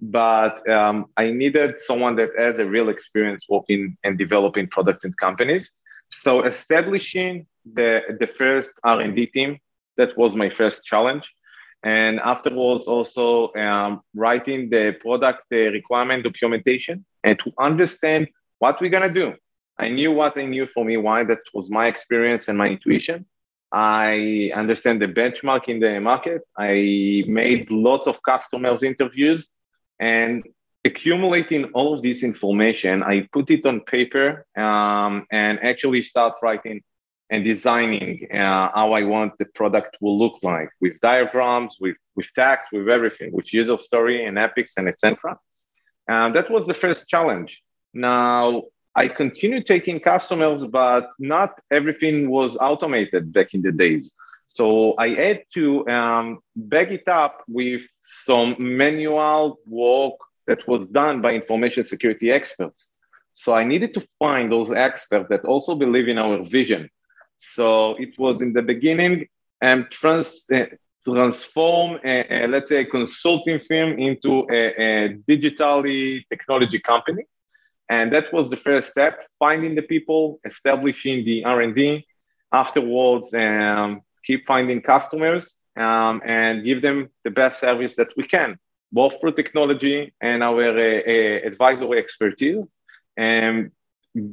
but 0.00 0.68
um, 0.68 1.06
I 1.16 1.30
needed 1.30 1.78
someone 1.80 2.16
that 2.16 2.30
has 2.38 2.58
a 2.58 2.66
real 2.66 2.88
experience 2.88 3.44
working 3.48 3.96
and 4.02 4.16
developing 4.16 4.66
products 4.68 5.04
and 5.04 5.16
companies. 5.16 5.74
So 6.10 6.42
establishing 6.42 7.46
the, 7.70 8.16
the 8.18 8.26
first 8.26 8.72
R&D 8.82 9.26
team, 9.26 9.58
that 9.96 10.16
was 10.16 10.34
my 10.34 10.48
first 10.48 10.84
challenge. 10.84 11.30
And 11.82 12.20
afterwards, 12.20 12.86
also 12.86 13.52
um, 13.54 14.00
writing 14.14 14.70
the 14.70 14.96
product 15.00 15.44
requirement 15.50 16.24
documentation 16.24 17.04
and 17.24 17.38
to 17.38 17.52
understand 17.58 18.28
what 18.58 18.80
we're 18.80 18.90
gonna 18.90 19.12
do. 19.12 19.34
I 19.78 19.88
knew 19.88 20.12
what 20.12 20.36
I 20.36 20.44
knew 20.44 20.66
for 20.66 20.84
me, 20.84 20.96
why 20.98 21.24
that 21.24 21.40
was 21.54 21.70
my 21.70 21.86
experience 21.86 22.48
and 22.48 22.58
my 22.58 22.68
intuition. 22.68 23.24
I 23.72 24.50
understand 24.54 25.00
the 25.00 25.06
benchmark 25.06 25.68
in 25.68 25.80
the 25.80 26.00
market. 26.00 26.42
I 26.58 27.24
made 27.26 27.70
lots 27.70 28.06
of 28.06 28.22
customers 28.22 28.82
interviews 28.82 29.50
and 30.00 30.42
accumulating 30.84 31.64
all 31.74 31.94
of 31.94 32.02
this 32.02 32.24
information, 32.24 33.02
I 33.02 33.28
put 33.32 33.50
it 33.50 33.66
on 33.66 33.80
paper 33.82 34.46
um, 34.56 35.26
and 35.30 35.60
actually 35.62 36.02
start 36.02 36.38
writing 36.42 36.82
and 37.30 37.44
designing 37.44 38.26
uh, 38.32 38.70
how 38.74 38.92
I 38.92 39.04
want 39.04 39.38
the 39.38 39.44
product 39.54 39.98
will 40.00 40.18
look 40.18 40.38
like 40.42 40.70
with 40.80 40.98
diagrams, 41.00 41.76
with, 41.80 41.96
with 42.16 42.32
text, 42.34 42.68
with 42.72 42.88
everything, 42.88 43.30
with 43.32 43.52
user 43.52 43.78
story 43.78 44.24
and 44.24 44.38
epics 44.38 44.78
and 44.78 44.88
etc. 44.88 45.38
And 46.08 46.34
that 46.34 46.50
was 46.50 46.66
the 46.66 46.74
first 46.74 47.08
challenge. 47.08 47.62
Now, 47.94 48.64
I 48.96 49.06
continue 49.06 49.62
taking 49.62 50.00
customers, 50.00 50.64
but 50.64 51.10
not 51.20 51.60
everything 51.70 52.30
was 52.30 52.56
automated 52.56 53.32
back 53.32 53.54
in 53.54 53.62
the 53.62 53.70
days. 53.70 54.12
So 54.52 54.94
I 54.98 55.10
had 55.10 55.44
to 55.54 55.88
um, 55.88 56.40
back 56.56 56.90
it 56.90 57.06
up 57.06 57.44
with 57.46 57.82
some 58.02 58.56
manual 58.58 59.60
work 59.64 60.14
that 60.48 60.66
was 60.66 60.88
done 60.88 61.22
by 61.22 61.34
information 61.34 61.84
security 61.84 62.32
experts. 62.32 62.92
So 63.32 63.54
I 63.54 63.62
needed 63.62 63.94
to 63.94 64.04
find 64.18 64.50
those 64.50 64.72
experts 64.72 65.28
that 65.30 65.44
also 65.44 65.76
believe 65.76 66.08
in 66.08 66.18
our 66.18 66.42
vision. 66.42 66.90
So 67.38 67.94
it 67.94 68.18
was 68.18 68.42
in 68.42 68.52
the 68.52 68.60
beginning 68.60 69.28
and 69.62 69.82
um, 69.82 69.88
trans, 69.88 70.46
uh, 70.52 70.66
transform, 71.04 72.00
a, 72.04 72.44
a, 72.44 72.48
let's 72.48 72.70
say, 72.70 72.80
a 72.80 72.84
consulting 72.84 73.60
firm 73.60 74.00
into 74.00 74.48
a, 74.50 74.62
a 74.86 75.14
digitally 75.28 76.24
technology 76.28 76.80
company. 76.80 77.22
And 77.88 78.12
that 78.12 78.32
was 78.32 78.50
the 78.50 78.56
first 78.56 78.90
step, 78.90 79.28
finding 79.38 79.76
the 79.76 79.82
people, 79.82 80.40
establishing 80.44 81.24
the 81.24 81.44
R&D. 81.44 82.04
Afterwards, 82.52 83.32
um, 83.32 84.02
keep 84.24 84.46
finding 84.46 84.80
customers 84.80 85.56
um, 85.76 86.20
and 86.24 86.64
give 86.64 86.82
them 86.82 87.08
the 87.24 87.30
best 87.30 87.60
service 87.60 87.96
that 87.96 88.08
we 88.16 88.24
can, 88.24 88.58
both 88.92 89.20
through 89.20 89.32
technology 89.32 90.12
and 90.20 90.42
our 90.42 90.78
uh, 90.78 90.82
uh, 90.82 91.40
advisory 91.48 91.98
expertise. 91.98 92.64
And 93.16 93.70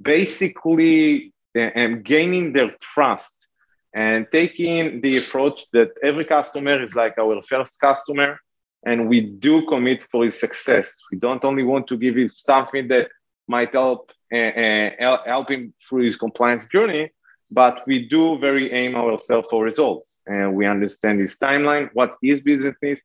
basically, 0.01 1.33
uh, 1.57 1.87
gaining 2.03 2.53
their 2.53 2.75
trust 2.81 3.47
and 3.93 4.27
taking 4.31 5.01
the 5.01 5.17
approach 5.17 5.65
that 5.73 5.89
every 6.03 6.25
customer 6.25 6.81
is 6.81 6.95
like 6.95 7.17
our 7.17 7.41
first 7.41 7.79
customer 7.79 8.39
and 8.85 9.09
we 9.09 9.21
do 9.21 9.65
commit 9.65 10.03
for 10.11 10.23
his 10.23 10.39
success 10.39 11.01
we 11.11 11.17
don't 11.17 11.43
only 11.43 11.63
want 11.63 11.87
to 11.87 11.97
give 11.97 12.15
him 12.15 12.29
something 12.29 12.87
that 12.87 13.09
might 13.47 13.71
help 13.73 14.11
uh, 14.33 14.37
uh, 14.37 15.17
help 15.25 15.49
him 15.49 15.73
through 15.87 16.03
his 16.03 16.15
compliance 16.15 16.65
journey 16.67 17.09
but 17.49 17.85
we 17.87 18.07
do 18.07 18.37
very 18.39 18.71
aim 18.73 18.95
ourselves 18.95 19.47
for 19.49 19.63
results 19.63 20.21
and 20.27 20.53
we 20.55 20.65
understand 20.65 21.19
his 21.19 21.37
timeline 21.37 21.89
what 21.93 22.17
his 22.21 22.41
business 22.41 22.75
needs 22.81 23.01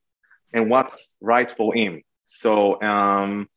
and 0.52 0.68
what's 0.68 1.14
right 1.20 1.50
for 1.50 1.74
him 1.74 2.02
so 2.24 2.80
um, 2.82 3.48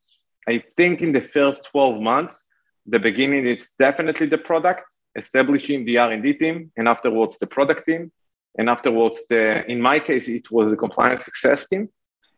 i 0.47 0.63
think 0.77 1.01
in 1.01 1.11
the 1.11 1.21
first 1.21 1.67
12 1.71 2.01
months 2.01 2.45
the 2.85 2.99
beginning 2.99 3.47
it's 3.47 3.71
definitely 3.79 4.27
the 4.27 4.37
product 4.37 4.85
establishing 5.15 5.85
the 5.85 5.97
R&D 5.97 6.33
team, 6.35 6.71
and 6.77 6.87
afterwards 6.87 7.37
the 7.39 7.47
product 7.47 7.85
team, 7.85 8.11
and 8.57 8.69
afterwards 8.69 9.25
the. 9.29 9.69
In 9.69 9.81
my 9.81 9.99
case, 9.99 10.27
it 10.27 10.51
was 10.51 10.71
the 10.71 10.77
compliance 10.77 11.25
success 11.25 11.67
team, 11.67 11.89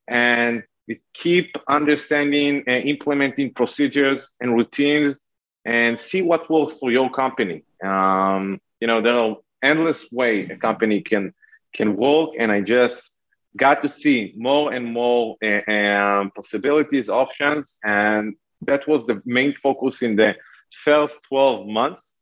and 0.08 0.64
we 0.88 1.02
keep 1.14 1.58
understanding 1.68 2.64
and 2.68 2.86
implementing 2.86 3.54
procedures 3.54 4.36
and 4.40 4.56
routines, 4.56 5.20
and 5.67 5.99
see 5.99 6.21
what 6.23 6.49
works 6.49 6.73
for 6.75 6.91
your 6.91 7.10
company. 7.12 7.63
Um, 7.84 8.60
you 8.82 8.88
know, 8.88 9.01
there 9.01 9.15
are 9.15 9.38
endless 9.62 10.12
way 10.12 10.49
a 10.49 10.58
company 10.58 11.01
can 11.01 11.34
can 11.73 11.95
work, 11.95 12.30
and 12.39 12.51
I 12.51 12.62
just 12.62 13.17
got 13.56 13.84
to 13.84 13.89
see 13.89 14.34
more 14.36 14.73
and 14.73 14.86
more 14.86 15.36
uh, 15.43 15.71
um, 15.71 16.32
possibilities, 16.32 17.10
options, 17.10 17.77
and 17.84 18.36
that 18.62 18.88
was 18.88 19.06
the 19.06 19.21
main 19.25 19.53
focus 19.53 20.01
in 20.01 20.15
the 20.15 20.36
first 20.71 21.19
12 21.30 21.67
months 21.67 22.17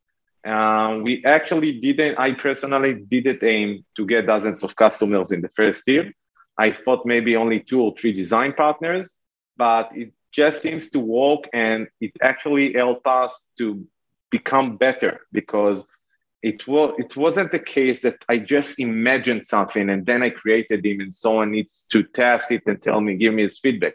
um, 0.46 1.02
we 1.02 1.24
actually 1.24 1.80
didn't, 1.80 2.18
I 2.18 2.32
personally 2.32 2.94
didn't 2.94 3.42
aim 3.42 3.84
to 3.96 4.06
get 4.06 4.26
dozens 4.26 4.62
of 4.62 4.76
customers 4.76 5.32
in 5.32 5.40
the 5.40 5.48
first 5.48 5.86
year. 5.88 6.12
I 6.56 6.70
thought 6.70 7.04
maybe 7.04 7.34
only 7.34 7.60
two 7.60 7.80
or 7.80 7.94
three 7.98 8.12
design 8.12 8.52
partners, 8.52 9.16
but 9.56 9.90
it 9.96 10.12
just 10.36 10.60
seems 10.60 10.90
to 10.90 11.00
work 11.00 11.48
and 11.54 11.88
it 12.00 12.12
actually 12.22 12.74
helped 12.74 13.06
us 13.06 13.48
to 13.56 13.84
become 14.30 14.76
better 14.76 15.20
because 15.32 15.82
it 16.42 16.68
was 16.68 16.92
it 16.98 17.16
wasn't 17.16 17.50
the 17.50 17.58
case 17.76 18.02
that 18.02 18.18
I 18.28 18.38
just 18.38 18.78
imagined 18.78 19.46
something 19.46 19.88
and 19.88 20.04
then 20.04 20.22
I 20.22 20.30
created 20.30 20.84
him 20.84 21.00
and 21.00 21.12
someone 21.12 21.50
needs 21.52 21.86
to 21.92 22.02
test 22.02 22.52
it 22.52 22.62
and 22.66 22.80
tell 22.80 23.00
me, 23.00 23.16
give 23.16 23.32
me 23.32 23.44
his 23.44 23.58
feedback. 23.58 23.94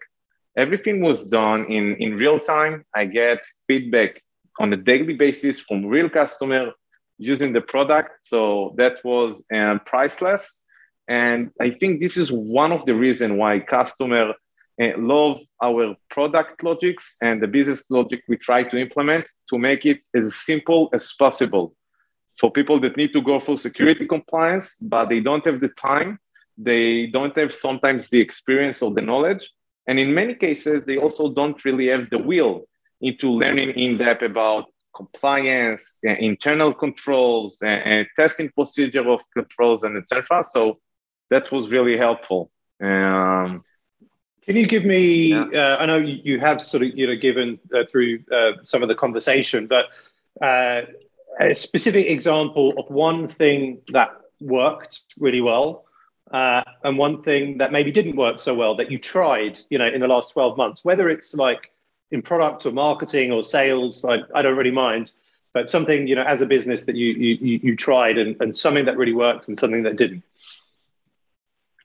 Everything 0.58 1.02
was 1.02 1.30
done 1.30 1.66
in, 1.66 1.96
in 1.98 2.16
real 2.16 2.40
time. 2.40 2.84
I 2.94 3.06
get 3.06 3.40
feedback 3.68 4.22
on 4.60 4.74
a 4.74 4.78
daily 4.78 5.14
basis 5.14 5.60
from 5.60 5.86
real 5.86 6.10
customer 6.10 6.72
using 7.20 7.54
the 7.54 7.62
product. 7.62 8.12
So 8.24 8.74
that 8.78 8.96
was 9.06 9.42
um, 9.54 9.80
priceless. 9.86 10.62
And 11.08 11.52
I 11.62 11.70
think 11.70 12.00
this 12.00 12.18
is 12.18 12.32
one 12.32 12.72
of 12.72 12.86
the 12.86 12.96
reasons 12.96 13.34
why 13.34 13.60
customer 13.60 14.34
love 14.80 15.40
our 15.62 15.96
product 16.10 16.64
logics 16.64 17.18
and 17.22 17.42
the 17.42 17.48
business 17.48 17.90
logic 17.92 18.22
we 18.28 18.38
try 18.38 18.64
to 18.64 18.78
implement 18.78 19.28
to 19.50 19.58
make 19.58 19.86
it 19.86 20.02
as 20.16 20.36
simple 20.36 20.90
as 20.94 21.14
possible 21.18 21.76
for 22.40 22.52
people 22.52 22.80
that 22.80 22.98
need 22.98 23.14
to 23.14 23.22
go 23.22 23.40
for 23.40 23.58
security 23.58 24.08
compliance, 24.08 24.76
but 24.78 25.06
they 25.06 25.20
don't 25.20 25.46
have 25.46 25.60
the 25.60 25.70
time. 25.70 26.20
They 26.58 27.08
don't 27.08 27.38
have 27.38 27.54
sometimes 27.54 28.10
the 28.10 28.20
experience 28.20 28.82
or 28.82 28.92
the 28.92 29.02
knowledge. 29.02 29.52
And 29.88 30.00
in 30.00 30.14
many 30.14 30.36
cases, 30.36 30.86
they 30.86 30.98
also 30.98 31.32
don't 31.32 31.64
really 31.66 31.88
have 31.88 32.10
the 32.10 32.18
will 32.18 32.66
into 33.02 33.30
learning 33.30 33.72
in 33.72 33.98
depth 33.98 34.22
about 34.22 34.66
compliance, 34.96 36.00
uh, 36.08 36.12
internal 36.12 36.74
controls, 36.74 37.62
and, 37.62 37.84
and, 37.84 38.08
testing 38.16 38.50
procedure 38.50 39.08
of 39.10 39.22
controls, 39.34 39.84
and 39.84 39.98
etc. 39.98 40.44
So 40.44 40.80
that 41.30 41.52
was 41.52 41.70
really 41.70 41.98
helpful. 41.98 42.52
Um, 42.82 43.64
Can 44.46 44.56
you 44.58 44.66
give 44.66 44.86
me? 44.86 45.30
Yeah. 45.30 45.46
Uh, 45.54 45.78
I 45.80 45.86
know 45.86 45.98
you 45.98 46.40
have 46.40 46.62
sort 46.62 46.84
of 46.84 46.98
you 46.98 47.08
know 47.08 47.16
given 47.16 47.60
uh, 47.74 47.84
through 47.92 48.24
uh, 48.32 48.54
some 48.64 48.82
of 48.82 48.90
the 48.90 48.96
conversation, 48.96 49.68
but 49.68 49.86
uh, 50.42 50.82
a 51.40 51.54
specific 51.54 52.08
example 52.08 52.74
of 52.78 52.90
one 52.90 53.28
thing 53.28 53.82
that 53.92 54.10
worked 54.40 55.02
really 55.20 55.42
well. 55.42 55.86
Uh, 56.32 56.64
and 56.86 56.98
one 56.98 57.22
thing 57.24 57.58
that 57.58 57.74
maybe 57.74 57.92
didn't 57.92 58.16
work 58.16 58.40
so 58.40 58.54
well 58.54 58.74
that 58.74 58.90
you 58.90 58.98
tried, 58.98 59.60
you 59.70 59.78
know, 59.78 59.86
in 59.88 60.00
the 60.00 60.08
last 60.08 60.32
12 60.32 60.56
months, 60.56 60.86
whether 60.86 61.10
it's 61.10 61.34
like 61.34 61.72
in 62.12 62.22
product 62.22 62.66
or 62.66 62.72
marketing 62.72 63.34
or 63.34 63.44
sales, 63.44 64.02
like 64.02 64.22
I 64.34 64.42
don't 64.42 64.56
really 64.56 64.72
mind. 64.72 65.12
But 65.54 65.70
something, 65.70 66.08
you 66.08 66.16
know, 66.16 66.24
as 66.24 66.42
a 66.42 66.46
business 66.46 66.86
that 66.86 66.96
you 66.96 67.08
you 67.08 67.60
you 67.62 67.76
tried 67.76 68.18
and, 68.18 68.42
and 68.42 68.56
something 68.56 68.86
that 68.86 68.98
really 68.98 69.14
worked 69.14 69.50
and 69.50 69.60
something 69.60 69.84
that 69.84 69.98
didn't. 69.98 70.24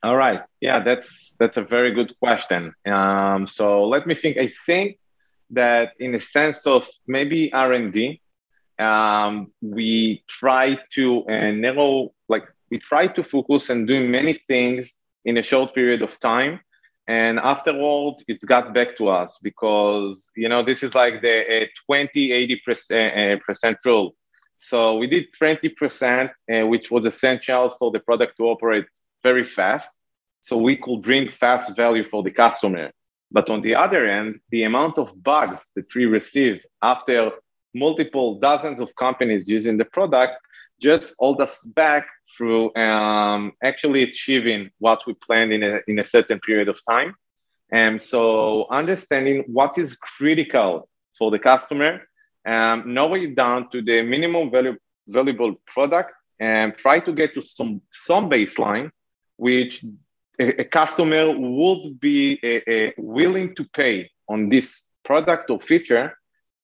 All 0.06 0.16
right. 0.16 0.42
Yeah, 0.60 0.78
that's 0.84 1.34
that's 1.40 1.56
a 1.56 1.64
very 1.64 1.92
good 1.92 2.14
question. 2.20 2.72
Um, 2.86 3.48
so 3.48 3.88
let 3.88 4.06
me 4.06 4.14
think. 4.14 4.36
I 4.38 4.52
think 4.64 4.98
that 5.50 5.94
in 5.98 6.14
a 6.14 6.20
sense 6.20 6.64
of 6.64 6.86
maybe 7.08 7.52
R 7.52 7.72
and 7.72 7.92
D, 7.92 8.20
um, 8.78 9.52
we 9.60 10.22
try 10.28 10.78
to 10.94 11.24
uh, 11.26 11.50
narrow, 11.50 12.12
like 12.28 12.44
we 12.70 12.78
try 12.78 13.08
to 13.08 13.24
focus 13.24 13.68
and 13.68 13.88
do 13.88 14.08
many 14.08 14.34
things 14.34 14.94
in 15.24 15.38
a 15.38 15.42
short 15.42 15.74
period 15.74 16.02
of 16.02 16.20
time 16.20 16.60
and 17.08 17.40
afterward 17.40 18.14
it's 18.28 18.44
got 18.44 18.74
back 18.74 18.96
to 18.96 19.08
us 19.08 19.38
because 19.42 20.30
you 20.36 20.48
know 20.48 20.62
this 20.62 20.82
is 20.82 20.94
like 20.94 21.20
the 21.22 21.62
uh, 21.62 21.66
20 21.86 22.32
80 22.32 22.62
percent, 22.64 23.10
uh, 23.18 23.44
percent 23.46 23.78
rule 23.84 24.14
so 24.56 24.96
we 24.96 25.06
did 25.06 25.26
20 25.38 25.68
percent 25.70 26.30
uh, 26.52 26.66
which 26.66 26.90
was 26.90 27.06
essential 27.06 27.70
for 27.78 27.90
the 27.92 28.00
product 28.00 28.36
to 28.36 28.44
operate 28.44 28.86
very 29.22 29.44
fast 29.44 29.95
so 30.46 30.52
we 30.56 30.74
could 30.76 31.00
bring 31.08 31.24
fast 31.30 31.66
value 31.76 32.04
for 32.12 32.22
the 32.22 32.34
customer 32.44 32.86
but 33.30 33.46
on 33.50 33.60
the 33.62 33.74
other 33.74 34.02
end 34.18 34.30
the 34.50 34.62
amount 34.70 34.94
of 34.98 35.06
bugs 35.30 35.60
that 35.74 35.88
we 35.94 36.04
received 36.18 36.62
after 36.82 37.18
multiple 37.74 38.28
dozens 38.48 38.78
of 38.80 38.88
companies 38.96 39.48
using 39.56 39.76
the 39.76 39.88
product 39.98 40.34
just 40.80 41.14
hold 41.18 41.40
us 41.40 41.64
back 41.66 42.06
through 42.36 42.74
um, 42.76 43.52
actually 43.62 44.02
achieving 44.02 44.70
what 44.78 45.06
we 45.06 45.14
planned 45.14 45.52
in 45.52 45.62
a, 45.62 45.80
in 45.86 45.98
a 45.98 46.04
certain 46.04 46.38
period 46.40 46.68
of 46.68 46.78
time. 46.84 47.14
And 47.72 48.00
so 48.00 48.66
understanding 48.70 49.44
what 49.46 49.78
is 49.78 49.96
critical 49.96 50.88
for 51.18 51.30
the 51.30 51.38
customer, 51.38 52.02
um, 52.46 52.94
narrow 52.94 53.14
it 53.14 53.34
down 53.34 53.70
to 53.70 53.82
the 53.82 54.02
minimum 54.02 54.50
value, 54.50 54.76
valuable 55.08 55.54
product 55.66 56.12
and 56.38 56.76
try 56.76 57.00
to 57.00 57.12
get 57.12 57.34
to 57.34 57.42
some, 57.42 57.80
some 57.90 58.28
baseline, 58.28 58.90
which 59.36 59.84
a, 60.38 60.64
customer 60.64 61.32
would 61.36 62.00
be 62.00 62.38
willing 62.96 63.54
to 63.54 63.64
pay 63.72 64.10
on 64.28 64.48
this 64.48 64.84
product 65.04 65.50
or 65.50 65.60
feature 65.60 66.16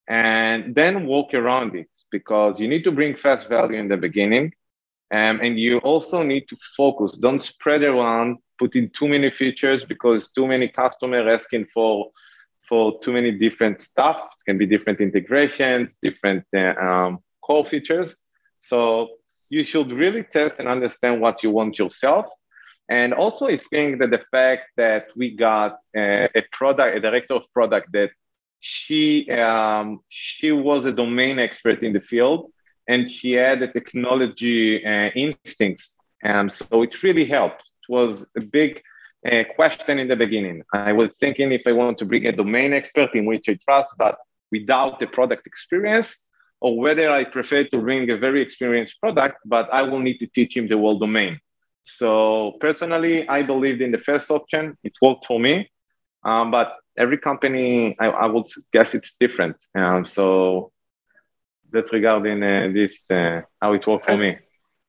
and 0.09 0.75
then 0.75 1.07
walk 1.07 1.33
around 1.33 1.75
it 1.75 1.89
because 2.11 2.61
you 2.61 2.69
need 2.69 2.85
to 2.85 2.93
bring 2.93 3.15
fast 3.15 3.49
value 3.49 3.79
in 3.79 3.89
the 3.89 3.97
beginning. 3.97 4.53
Um, 5.13 5.41
and 5.41 5.59
you 5.59 5.79
also 5.79 6.23
need 6.23 6.49
to 6.49 6.57
focus. 6.77 7.13
Don't 7.13 7.43
spread 7.43 7.83
around 7.83 8.39
put 8.59 8.77
in 8.77 8.91
too 8.91 9.09
many 9.09 9.31
features 9.31 9.85
because 9.85 10.31
too 10.31 10.47
many 10.47 10.69
customers 10.69 11.31
asking 11.33 11.67
for 11.75 12.11
for 12.69 13.01
too 13.01 13.13
many 13.13 13.33
different 13.33 13.81
stuff. 13.81 14.19
It 14.39 14.45
can 14.49 14.57
be 14.59 14.67
different 14.67 15.01
integrations 15.01 15.99
different 16.03 16.45
uh, 16.57 16.75
um, 16.87 17.19
core 17.45 17.65
features. 17.65 18.17
So 18.61 18.83
you 19.51 19.63
should 19.65 19.93
really 19.93 20.25
test 20.25 20.61
and 20.61 20.69
understand 20.69 21.21
what 21.21 21.43
you 21.43 21.51
want 21.51 21.79
yourself 21.79 22.27
and 22.89 23.15
also 23.15 23.47
i 23.49 23.57
think 23.57 23.99
that 24.01 24.11
the 24.11 24.25
fact 24.31 24.67
that 24.77 25.07
we 25.17 25.31
got 25.37 25.73
uh, 25.97 26.29
a 26.35 26.43
product 26.53 26.97
a 26.97 27.01
director 27.01 27.35
of 27.35 27.45
product 27.53 27.89
that 27.93 28.11
she 28.61 29.29
um, 29.31 30.01
she 30.09 30.53
was 30.53 30.85
a 30.85 30.93
domain 30.93 31.39
expert 31.39 31.83
in 31.83 31.93
the 31.93 32.01
field 32.01 32.51
and 32.89 33.11
she 33.11 33.33
had 33.33 33.61
the 33.61 33.69
technology 33.69 34.85
uh, 34.85 35.11
instincts 35.15 35.99
Um, 36.25 36.49
so 36.49 36.83
it 36.83 37.03
really 37.03 37.25
helped. 37.25 37.63
It 37.83 37.93
was 37.93 38.27
a 38.37 38.41
big 38.41 38.83
uh, 39.31 39.45
question 39.57 39.99
in 39.99 40.09
the 40.09 40.17
beginning. 40.17 40.63
I 40.73 40.93
was 40.93 41.19
thinking 41.19 41.53
if 41.53 41.67
I 41.67 41.73
want 41.73 41.99
to 41.99 42.05
bring 42.05 42.27
a 42.27 42.33
domain 42.33 42.73
expert 42.73 43.11
in 43.15 43.25
which 43.25 43.49
I 43.49 43.55
trust, 43.55 43.95
but 43.99 44.19
without 44.51 45.01
the 45.01 45.07
product 45.07 45.47
experience, 45.47 46.27
or 46.61 46.79
whether 46.79 47.11
I 47.11 47.25
prefer 47.25 47.65
to 47.65 47.79
bring 47.79 48.11
a 48.11 48.17
very 48.17 48.41
experienced 48.41 49.01
product, 49.01 49.39
but 49.45 49.67
I 49.73 49.83
will 49.83 49.99
need 49.99 50.19
to 50.19 50.29
teach 50.29 50.57
him 50.57 50.69
the 50.69 50.79
whole 50.79 50.99
domain. 50.99 51.41
So 51.85 52.53
personally, 52.61 53.29
I 53.29 53.43
believed 53.43 53.81
in 53.81 53.91
the 53.91 53.99
first 53.99 54.31
option. 54.31 54.77
It 54.85 54.93
worked 55.03 55.27
for 55.27 55.41
me, 55.41 55.71
um, 56.25 56.51
but 56.51 56.77
every 56.97 57.19
company, 57.19 57.97
I, 57.99 58.07
I, 58.07 58.27
would 58.27 58.47
guess 58.73 58.95
it's 58.95 59.17
different. 59.19 59.57
Um, 59.75 60.07
so 60.07 60.73
that's 61.71 61.93
regarding 61.93 62.43
uh, 62.43 62.71
this, 62.73 63.11
uh, 63.11 63.43
how 63.61 63.73
it 63.73 63.87
worked 63.87 64.07
for 64.07 64.17
me. 64.17 64.39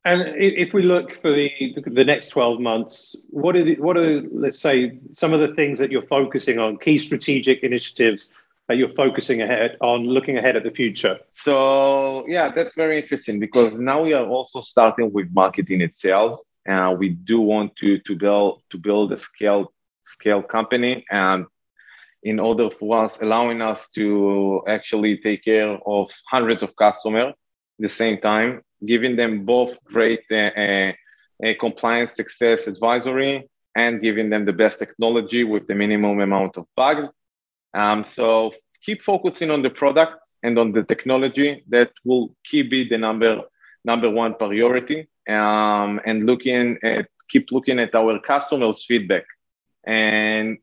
And 0.06 0.36
if 0.36 0.74
we 0.74 0.84
look 0.84 1.14
for 1.22 1.32
the 1.32 1.50
the 1.86 2.04
next 2.04 2.28
twelve 2.28 2.60
months, 2.60 3.16
what 3.30 3.56
are 3.56 3.64
the, 3.64 3.76
what 3.76 3.98
are 3.98 4.22
let's 4.34 4.60
say 4.60 5.00
some 5.12 5.32
of 5.34 5.40
the 5.40 5.56
things 5.56 5.80
that 5.80 5.92
you're 5.92 6.08
focusing 6.08 6.60
on, 6.60 6.78
key 6.78 6.98
strategic 6.98 7.64
initiatives 7.64 8.28
that 8.68 8.76
you're 8.76 8.94
focusing 8.96 9.42
ahead 9.42 9.78
on, 9.80 10.06
looking 10.06 10.38
ahead 10.38 10.58
at 10.58 10.64
the 10.64 10.72
future? 10.72 11.20
So 11.32 12.26
yeah, 12.28 12.52
that's 12.52 12.76
very 12.76 13.02
interesting 13.02 13.40
because 13.40 13.80
now 13.80 14.04
we 14.04 14.12
are 14.12 14.26
also 14.26 14.60
starting 14.60 15.14
with 15.14 15.30
marketing 15.32 15.82
and 15.82 15.94
sales, 15.94 16.44
and 16.65 16.97
we 16.99 17.10
do 17.10 17.41
want 17.41 17.76
to 17.76 17.99
to 17.99 18.15
build 18.15 18.62
to 18.69 18.78
build 18.78 19.12
a 19.12 19.17
scale 19.17 19.73
scale 20.04 20.41
company 20.41 21.06
and 21.10 21.45
in 22.23 22.39
order 22.39 22.69
for 22.69 23.04
us 23.04 23.21
allowing 23.21 23.62
us 23.62 23.89
to 23.91 24.63
actually 24.67 25.17
take 25.17 25.43
care 25.43 25.78
of 25.86 26.10
hundreds 26.30 26.63
of 26.63 26.76
customers 26.76 27.32
at 27.32 27.80
the 27.80 27.89
same 27.89 28.17
time 28.19 28.62
giving 28.86 29.15
them 29.15 29.45
both 29.45 29.84
great 29.86 30.23
uh, 30.32 30.36
uh, 30.36 30.91
uh, 31.45 31.54
compliance 31.60 32.13
success 32.13 32.67
advisory 32.67 33.49
and 33.76 34.02
giving 34.02 34.30
them 34.30 34.45
the 34.45 34.54
best 34.54 34.80
technology 34.80 35.43
with 35.43 35.67
the 35.67 35.76
minimum 35.76 36.19
amount 36.19 36.58
of 36.58 36.65
bugs. 36.76 37.10
Um, 37.73 38.04
so 38.04 38.54
keep 38.84 39.02
focusing 39.02 39.49
on 39.49 39.62
the 39.62 39.69
product 39.69 40.28
and 40.43 40.60
on 40.60 40.71
the 40.71 40.84
technology. 40.84 41.63
That 41.69 41.91
will 42.06 42.36
keep 42.45 42.69
be 42.69 42.88
the 42.88 42.97
number 42.97 43.41
number 43.84 44.10
one 44.10 44.36
priority. 44.36 45.08
Um, 45.30 46.02
and 46.06 46.26
looking 46.26 46.78
at 46.84 47.08
keep 47.30 47.52
looking 47.52 47.80
at 47.80 47.96
our 47.96 48.20
customers' 48.20 48.86
feedback 48.86 49.26
and 49.86 50.58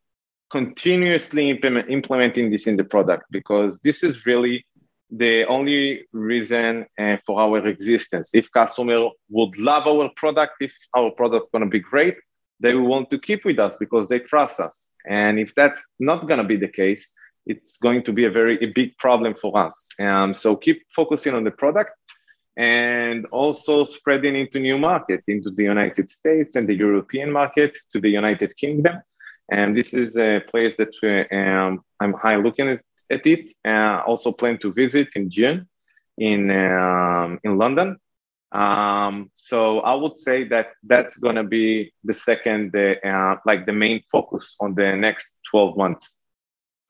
continuously 0.51 1.49
implement, 1.49 1.89
implementing 1.89 2.49
this 2.49 2.67
in 2.67 2.75
the 2.77 2.83
product 2.83 3.23
because 3.31 3.79
this 3.79 4.03
is 4.03 4.25
really 4.25 4.65
the 5.09 5.45
only 5.45 6.07
reason 6.13 6.85
uh, 6.97 7.17
for 7.25 7.41
our 7.41 7.65
existence. 7.67 8.31
If 8.33 8.51
customer 8.51 9.09
would 9.29 9.57
love 9.57 9.87
our 9.87 10.09
product, 10.15 10.53
if 10.61 10.73
our 10.95 11.11
product 11.11 11.51
going 11.51 11.63
to 11.63 11.69
be 11.69 11.79
great, 11.79 12.17
they 12.59 12.73
will 12.73 12.87
want 12.87 13.09
to 13.11 13.19
keep 13.19 13.43
with 13.43 13.59
us 13.59 13.73
because 13.79 14.07
they 14.07 14.19
trust 14.19 14.59
us. 14.59 14.89
And 15.07 15.39
if 15.39 15.53
that's 15.55 15.83
not 15.99 16.27
going 16.27 16.37
to 16.37 16.43
be 16.43 16.57
the 16.57 16.67
case, 16.67 17.09
it's 17.45 17.77
going 17.79 18.03
to 18.03 18.13
be 18.13 18.25
a 18.25 18.29
very 18.29 18.63
a 18.63 18.67
big 18.67 18.97
problem 18.97 19.33
for 19.33 19.57
us. 19.57 19.87
Um, 19.99 20.33
so 20.33 20.55
keep 20.55 20.83
focusing 20.95 21.33
on 21.33 21.43
the 21.43 21.51
product 21.51 21.91
and 22.57 23.25
also 23.27 23.83
spreading 23.83 24.35
into 24.35 24.59
new 24.59 24.77
market, 24.77 25.23
into 25.27 25.51
the 25.51 25.63
United 25.63 26.11
States 26.11 26.55
and 26.55 26.67
the 26.67 26.75
European 26.75 27.31
market, 27.31 27.77
to 27.91 27.99
the 27.99 28.09
United 28.09 28.55
Kingdom. 28.57 29.01
And 29.51 29.75
this 29.75 29.93
is 29.93 30.17
a 30.17 30.41
place 30.47 30.77
that 30.77 30.93
uh, 31.03 31.35
um, 31.35 31.83
I'm 31.99 32.13
high 32.13 32.37
looking 32.37 32.69
at 32.69 32.81
at 33.11 33.27
it. 33.27 33.51
Uh, 33.65 34.01
also 34.07 34.31
plan 34.31 34.57
to 34.59 34.71
visit 34.73 35.09
in 35.15 35.29
June 35.29 35.67
in 36.17 36.49
um, 36.49 37.39
in 37.43 37.57
London. 37.57 37.97
Um, 38.51 39.31
so 39.35 39.79
I 39.79 39.93
would 39.95 40.17
say 40.17 40.43
that 40.49 40.71
that's 40.83 41.17
going 41.17 41.35
to 41.35 41.43
be 41.43 41.93
the 42.03 42.13
second, 42.13 42.75
uh, 42.75 43.35
like 43.45 43.65
the 43.65 43.71
main 43.71 44.03
focus 44.11 44.57
on 44.59 44.75
the 44.75 44.95
next 44.95 45.29
12 45.51 45.77
months. 45.77 46.17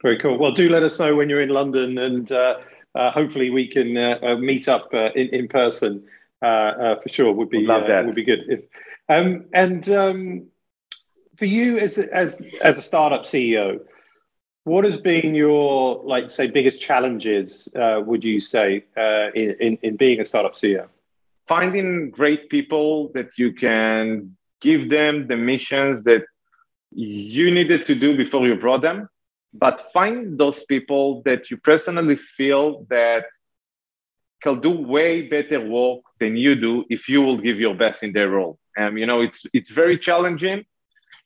Very 0.02 0.17
cool. 0.17 0.39
Well, 0.39 0.52
do 0.52 0.69
let 0.69 0.82
us 0.82 0.97
know 0.97 1.15
when 1.15 1.30
you're 1.30 1.43
in 1.43 1.50
London, 1.50 2.00
and 2.00 2.32
uh, 2.32 2.36
uh, 2.36 2.62
hopefully 2.96 3.50
we 3.50 3.68
can 3.68 3.98
uh, 3.98 4.20
uh, 4.22 4.36
meet 4.36 4.68
up 4.68 4.90
uh, 4.94 5.12
in 5.16 5.28
in 5.30 5.48
person 5.48 6.04
for 6.40 7.02
sure. 7.08 7.32
Would 7.32 7.50
be 7.50 7.66
would 8.06 8.16
be 8.16 8.24
good. 8.24 8.44
If, 8.48 8.62
um, 9.10 9.46
and 9.54 9.88
um, 9.90 10.48
for 11.38 11.46
you 11.46 11.80
as 11.80 11.98
as 11.98 12.38
as 12.62 12.78
a 12.78 12.82
startup 12.82 13.24
CEO, 13.24 13.82
what 14.64 14.86
has 14.86 14.98
been 14.98 15.34
your, 15.34 16.04
like, 16.04 16.30
say, 16.30 16.48
biggest 16.48 16.80
challenges? 16.80 17.68
Uh, 17.76 18.02
would 18.06 18.24
you 18.24 18.40
say 18.40 18.86
uh, 18.96 19.32
in, 19.34 19.56
in, 19.60 19.78
in 19.82 19.96
being 19.96 20.20
a 20.20 20.26
startup 20.26 20.54
CEO? 20.54 20.88
Finding 21.48 22.12
great 22.12 22.50
people 22.50 23.12
that 23.14 23.38
you 23.38 23.54
can 23.54 24.38
give 24.62 24.90
them 24.90 25.28
the 25.28 25.36
missions 25.36 26.04
that 26.04 26.24
you 26.92 27.50
needed 27.50 27.86
to 27.88 27.96
do 27.96 28.16
before 28.16 28.48
you 28.48 28.56
brought 28.56 28.82
them, 28.82 29.10
but 29.54 29.92
find 29.92 30.38
those 30.38 30.64
people 30.64 31.22
that 31.24 31.50
you 31.52 31.58
personally 31.58 32.16
feel 32.16 32.86
that 32.90 33.26
can 34.42 34.60
do 34.60 34.72
way 34.72 35.22
better 35.22 35.60
work 35.60 36.02
than 36.20 36.36
you 36.36 36.56
do 36.56 36.86
if 36.90 37.08
you 37.08 37.22
will 37.22 37.38
give 37.38 37.60
your 37.60 37.76
best 37.76 38.02
in 38.04 38.12
their 38.12 38.30
role. 38.30 38.58
Um, 38.78 38.98
you 38.98 39.06
know, 39.06 39.22
it's 39.22 39.46
it's 39.54 39.70
very 39.70 39.98
challenging, 39.98 40.66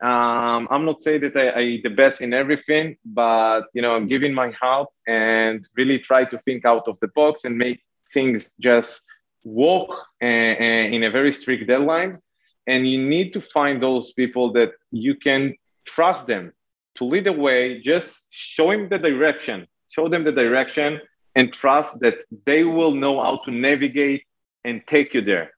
um, 0.01 0.67
I'm 0.69 0.85
not 0.85 1.01
saying 1.01 1.21
that 1.21 1.35
I, 1.37 1.59
I 1.59 1.79
the 1.81 1.89
best 1.89 2.21
in 2.21 2.33
everything, 2.33 2.97
but 3.05 3.67
you 3.73 3.81
know, 3.81 3.95
I'm 3.95 4.07
giving 4.07 4.33
my 4.33 4.51
heart 4.51 4.89
and 5.07 5.67
really 5.75 5.99
try 5.99 6.25
to 6.25 6.37
think 6.39 6.65
out 6.65 6.87
of 6.87 6.99
the 6.99 7.07
box 7.09 7.45
and 7.45 7.57
make 7.57 7.81
things 8.13 8.51
just 8.59 9.05
work 9.43 9.89
uh, 10.21 10.25
uh, 10.25 10.85
in 10.95 11.03
a 11.03 11.11
very 11.11 11.31
strict 11.31 11.69
deadlines. 11.69 12.19
And 12.67 12.87
you 12.87 13.01
need 13.07 13.31
to 13.33 13.41
find 13.41 13.81
those 13.81 14.11
people 14.13 14.51
that 14.53 14.73
you 14.91 15.15
can 15.15 15.55
trust 15.85 16.27
them 16.27 16.51
to 16.95 17.05
lead 17.05 17.25
the 17.25 17.33
way. 17.33 17.81
Just 17.81 18.27
show 18.31 18.71
them 18.71 18.89
the 18.89 18.99
direction, 18.99 19.67
show 19.89 20.07
them 20.07 20.23
the 20.23 20.31
direction, 20.31 21.01
and 21.35 21.51
trust 21.51 21.99
that 21.99 22.19
they 22.45 22.63
will 22.63 22.91
know 22.91 23.21
how 23.21 23.37
to 23.45 23.51
navigate 23.51 24.23
and 24.63 24.85
take 24.87 25.13
you 25.13 25.21
there. 25.21 25.51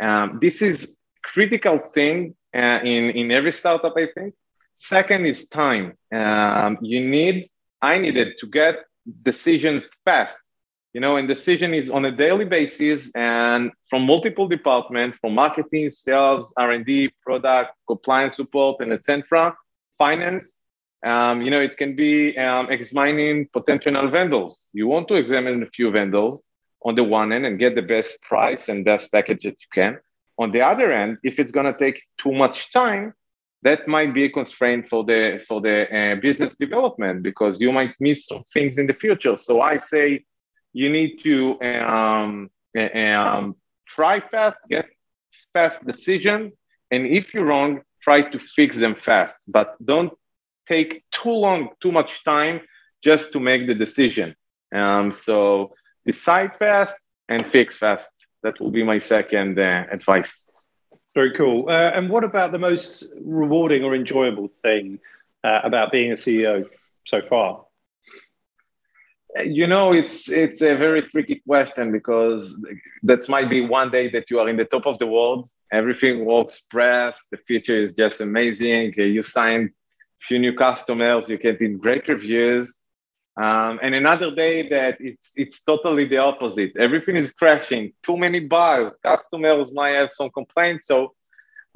Um, 0.00 0.38
this 0.40 0.62
is 0.62 0.98
critical 1.22 1.78
thing 1.78 2.34
uh, 2.54 2.80
in, 2.82 3.10
in 3.10 3.30
every 3.30 3.52
startup, 3.52 3.94
I 3.96 4.06
think. 4.14 4.34
Second 4.74 5.26
is 5.26 5.48
time. 5.48 5.96
Um, 6.12 6.78
you 6.82 7.06
need, 7.06 7.46
I 7.80 7.98
needed 7.98 8.38
to 8.38 8.46
get 8.46 8.84
decisions 9.22 9.88
fast. 10.04 10.38
You 10.92 11.00
know, 11.00 11.16
and 11.16 11.26
decision 11.26 11.72
is 11.72 11.88
on 11.88 12.04
a 12.04 12.12
daily 12.12 12.44
basis 12.44 13.10
and 13.14 13.70
from 13.88 14.02
multiple 14.04 14.46
departments, 14.46 15.16
from 15.22 15.34
marketing, 15.34 15.88
sales, 15.88 16.52
R&D, 16.58 17.12
product, 17.22 17.72
compliance 17.86 18.36
support, 18.36 18.82
and 18.82 18.92
etc. 18.92 19.56
Finance. 19.96 20.61
Um, 21.04 21.42
you 21.42 21.50
know, 21.50 21.60
it 21.60 21.76
can 21.76 21.96
be 21.96 22.36
um, 22.38 22.70
examining 22.70 23.48
potential 23.52 24.08
vendors. 24.08 24.66
You 24.72 24.86
want 24.86 25.08
to 25.08 25.14
examine 25.14 25.62
a 25.62 25.66
few 25.66 25.90
vendors 25.90 26.40
on 26.84 26.94
the 26.94 27.04
one 27.04 27.32
end 27.32 27.46
and 27.46 27.58
get 27.58 27.74
the 27.74 27.82
best 27.82 28.20
price 28.22 28.68
and 28.68 28.84
best 28.84 29.10
package 29.10 29.42
that 29.42 29.60
you 29.60 29.68
can. 29.72 29.98
On 30.38 30.50
the 30.50 30.62
other 30.62 30.92
end, 30.92 31.18
if 31.22 31.38
it's 31.38 31.52
going 31.52 31.70
to 31.70 31.78
take 31.78 32.02
too 32.18 32.32
much 32.32 32.72
time, 32.72 33.14
that 33.62 33.86
might 33.86 34.12
be 34.12 34.24
a 34.24 34.30
constraint 34.30 34.88
for 34.88 35.04
the 35.04 35.42
for 35.46 35.60
the 35.60 35.76
uh, 35.96 36.16
business 36.16 36.56
development 36.56 37.22
because 37.22 37.60
you 37.60 37.72
might 37.72 37.94
miss 38.00 38.26
some 38.26 38.42
things 38.52 38.78
in 38.78 38.86
the 38.86 38.94
future. 38.94 39.36
So 39.36 39.60
I 39.60 39.76
say 39.76 40.24
you 40.72 40.90
need 40.90 41.18
to 41.22 41.60
um, 41.62 42.50
um, 42.94 43.56
try 43.86 44.18
fast, 44.20 44.58
get 44.68 44.88
fast 45.52 45.86
decision, 45.86 46.52
and 46.90 47.06
if 47.06 47.34
you're 47.34 47.44
wrong, 47.44 47.82
try 48.02 48.22
to 48.22 48.38
fix 48.38 48.78
them 48.78 48.94
fast. 48.96 49.36
But 49.46 49.76
don't 49.84 50.12
take 50.66 51.04
too 51.10 51.30
long, 51.30 51.70
too 51.80 51.92
much 51.92 52.24
time 52.24 52.60
just 53.02 53.32
to 53.32 53.40
make 53.40 53.66
the 53.66 53.74
decision. 53.74 54.34
Um, 54.72 55.12
so 55.12 55.74
decide 56.04 56.56
fast 56.56 56.98
and 57.28 57.44
fix 57.44 57.76
fast 57.76 58.26
that 58.42 58.60
will 58.60 58.70
be 58.70 58.82
my 58.82 58.98
second 58.98 59.58
uh, 59.58 59.84
advice. 59.90 60.48
Very 61.14 61.32
cool. 61.32 61.68
Uh, 61.68 61.92
and 61.94 62.08
what 62.08 62.24
about 62.24 62.52
the 62.52 62.58
most 62.58 63.04
rewarding 63.20 63.84
or 63.84 63.94
enjoyable 63.94 64.50
thing 64.62 64.98
uh, 65.44 65.60
about 65.62 65.92
being 65.92 66.12
a 66.12 66.14
CEO 66.14 66.66
so 67.04 67.20
far? 67.20 67.64
You 69.44 69.66
know, 69.66 69.92
it's 69.92 70.30
it's 70.30 70.60
a 70.60 70.76
very 70.76 71.00
tricky 71.00 71.42
question 71.46 71.90
because 71.90 72.54
that 73.02 73.26
might 73.30 73.48
be 73.48 73.62
one 73.62 73.90
day 73.90 74.10
that 74.10 74.30
you 74.30 74.38
are 74.40 74.48
in 74.48 74.58
the 74.58 74.66
top 74.66 74.86
of 74.86 74.98
the 74.98 75.06
world, 75.06 75.48
everything 75.72 76.26
works 76.26 76.66
best, 76.70 77.30
the 77.30 77.38
future 77.38 77.80
is 77.80 77.94
just 77.94 78.20
amazing. 78.20 78.92
You 78.94 79.22
signed 79.22 79.70
a 79.70 79.72
few 80.26 80.38
new 80.38 80.54
customers, 80.54 81.28
you 81.28 81.38
get 81.38 81.60
in 81.60 81.78
great 81.78 82.08
reviews, 82.08 82.80
um, 83.40 83.80
and 83.82 83.94
another 83.94 84.34
day 84.34 84.68
that 84.68 84.98
it's 85.00 85.30
it's 85.36 85.62
totally 85.62 86.04
the 86.04 86.18
opposite. 86.18 86.72
Everything 86.76 87.16
is 87.16 87.32
crashing. 87.32 87.92
Too 88.02 88.16
many 88.16 88.40
bugs. 88.40 88.94
Customers 89.02 89.72
might 89.72 89.92
have 89.92 90.12
some 90.12 90.30
complaints. 90.30 90.86
So, 90.86 91.14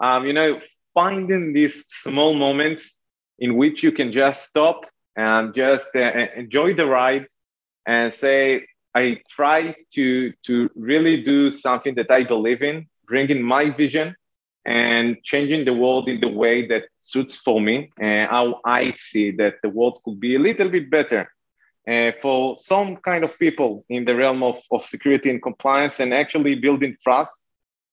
um, 0.03 0.27
you 0.27 0.35
know, 0.35 0.59
finding 0.95 1.53
these 1.53 1.87
small 1.89 2.35
moments 2.35 3.03
in 3.39 3.57
which 3.57 3.83
you 3.83 3.93
can 3.93 4.13
just 4.13 4.49
stop 4.49 4.87
and 5.17 5.55
just 5.55 5.95
uh, 5.97 6.27
enjoy 6.37 6.75
the 6.75 6.87
ride 6.87 7.27
and 7.87 8.13
say, 8.13 8.67
I 8.95 9.21
try 9.31 9.75
to 9.95 10.33
to 10.47 10.71
really 10.75 11.23
do 11.23 11.51
something 11.51 11.95
that 11.95 12.11
I 12.11 12.25
believe 12.25 12.63
in, 12.63 12.87
bring 13.07 13.31
in 13.31 13.43
my 13.43 13.71
vision, 13.71 14.15
and 14.67 15.23
changing 15.23 15.65
the 15.65 15.73
world 15.73 16.09
in 16.09 16.21
the 16.21 16.29
way 16.29 16.67
that 16.67 16.85
suits 17.01 17.37
for 17.37 17.61
me 17.61 17.91
and 17.99 18.29
how 18.29 18.61
I 18.65 18.91
see 18.93 19.31
that 19.33 19.55
the 19.63 19.69
world 19.69 20.01
could 20.05 20.19
be 20.19 20.35
a 20.35 20.41
little 20.41 20.69
bit 20.69 20.91
better 20.91 21.31
uh, 21.89 22.11
for 22.21 22.57
some 22.57 22.97
kind 22.97 23.23
of 23.23 23.39
people 23.39 23.85
in 23.89 24.05
the 24.05 24.17
realm 24.17 24.43
of, 24.43 24.59
of 24.73 24.83
security 24.83 25.31
and 25.31 25.41
compliance 25.41 26.01
and 26.01 26.13
actually 26.13 26.57
building 26.57 26.97
trust 27.03 27.47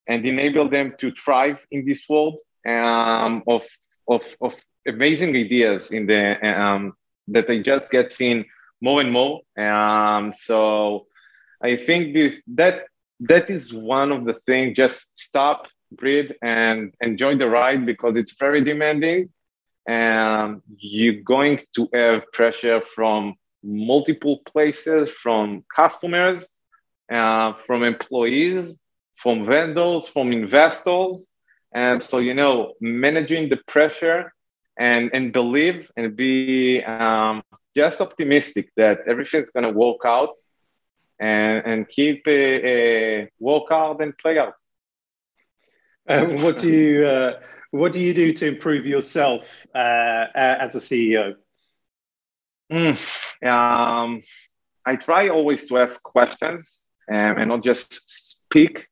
and 0.07 0.25
enable 0.25 0.67
them 0.67 0.95
to 0.97 1.11
thrive 1.11 1.63
in 1.69 1.85
this 1.85 2.09
world 2.09 2.39
um, 2.67 3.43
of, 3.47 3.63
of, 4.07 4.25
of 4.41 4.55
amazing 4.87 5.35
ideas 5.35 5.91
in 5.91 6.07
the 6.07 6.59
um, 6.59 6.93
that 7.27 7.49
I 7.49 7.61
just 7.61 7.91
get 7.91 8.11
seen 8.11 8.45
more 8.81 8.99
and 8.99 9.11
more. 9.11 9.41
Um, 9.57 10.33
so 10.33 11.05
I 11.61 11.77
think 11.77 12.13
this 12.13 12.41
that 12.55 12.85
that 13.21 13.49
is 13.49 13.73
one 13.73 14.11
of 14.11 14.25
the 14.25 14.33
things. 14.33 14.75
Just 14.75 15.17
stop 15.17 15.67
breathe 15.95 16.31
and 16.41 16.93
enjoy 17.01 17.37
the 17.37 17.49
ride 17.49 17.85
because 17.85 18.17
it's 18.17 18.35
very 18.37 18.61
demanding. 18.61 19.29
And 19.87 20.61
you're 20.77 21.21
going 21.23 21.61
to 21.75 21.89
have 21.93 22.31
pressure 22.31 22.81
from 22.81 23.35
multiple 23.63 24.41
places 24.45 25.09
from 25.09 25.63
customers 25.75 26.49
uh, 27.11 27.53
from 27.53 27.83
employees 27.83 28.79
from 29.15 29.45
vendors 29.45 30.07
from 30.07 30.31
investors. 30.31 31.29
And 31.73 32.03
so 32.03 32.19
you 32.19 32.33
know 32.33 32.73
managing 32.81 33.49
the 33.49 33.59
pressure 33.67 34.33
and 34.77 35.09
and 35.13 35.31
believe 35.33 35.91
and 35.97 36.15
be 36.15 36.83
um, 36.83 37.41
just 37.75 38.01
optimistic 38.01 38.69
that 38.77 38.99
everything's 39.07 39.49
going 39.51 39.63
to 39.63 39.77
work 39.85 40.01
out 40.05 40.35
and 41.19 41.65
and 41.65 41.89
keep 41.89 42.27
a, 42.27 42.41
a 42.75 43.29
work 43.39 43.67
out 43.71 44.01
and 44.01 44.17
play 44.17 44.37
out 44.37 44.55
um, 46.07 46.41
what 46.41 46.57
do 46.57 46.69
you 46.69 47.05
uh, 47.05 47.39
what 47.71 47.91
do 47.91 47.99
you 47.99 48.13
do 48.13 48.33
to 48.33 48.47
improve 48.47 48.85
yourself 48.85 49.65
uh, 49.73 50.25
as 50.35 50.75
a 50.75 50.79
CEO? 50.79 51.35
Mm, 52.71 53.47
um, 53.47 54.21
I 54.85 54.95
try 54.95 55.29
always 55.29 55.67
to 55.67 55.77
ask 55.77 56.01
questions 56.03 56.83
um, 57.11 57.37
and 57.37 57.49
not 57.49 57.63
just 57.63 58.35
speak 58.35 58.87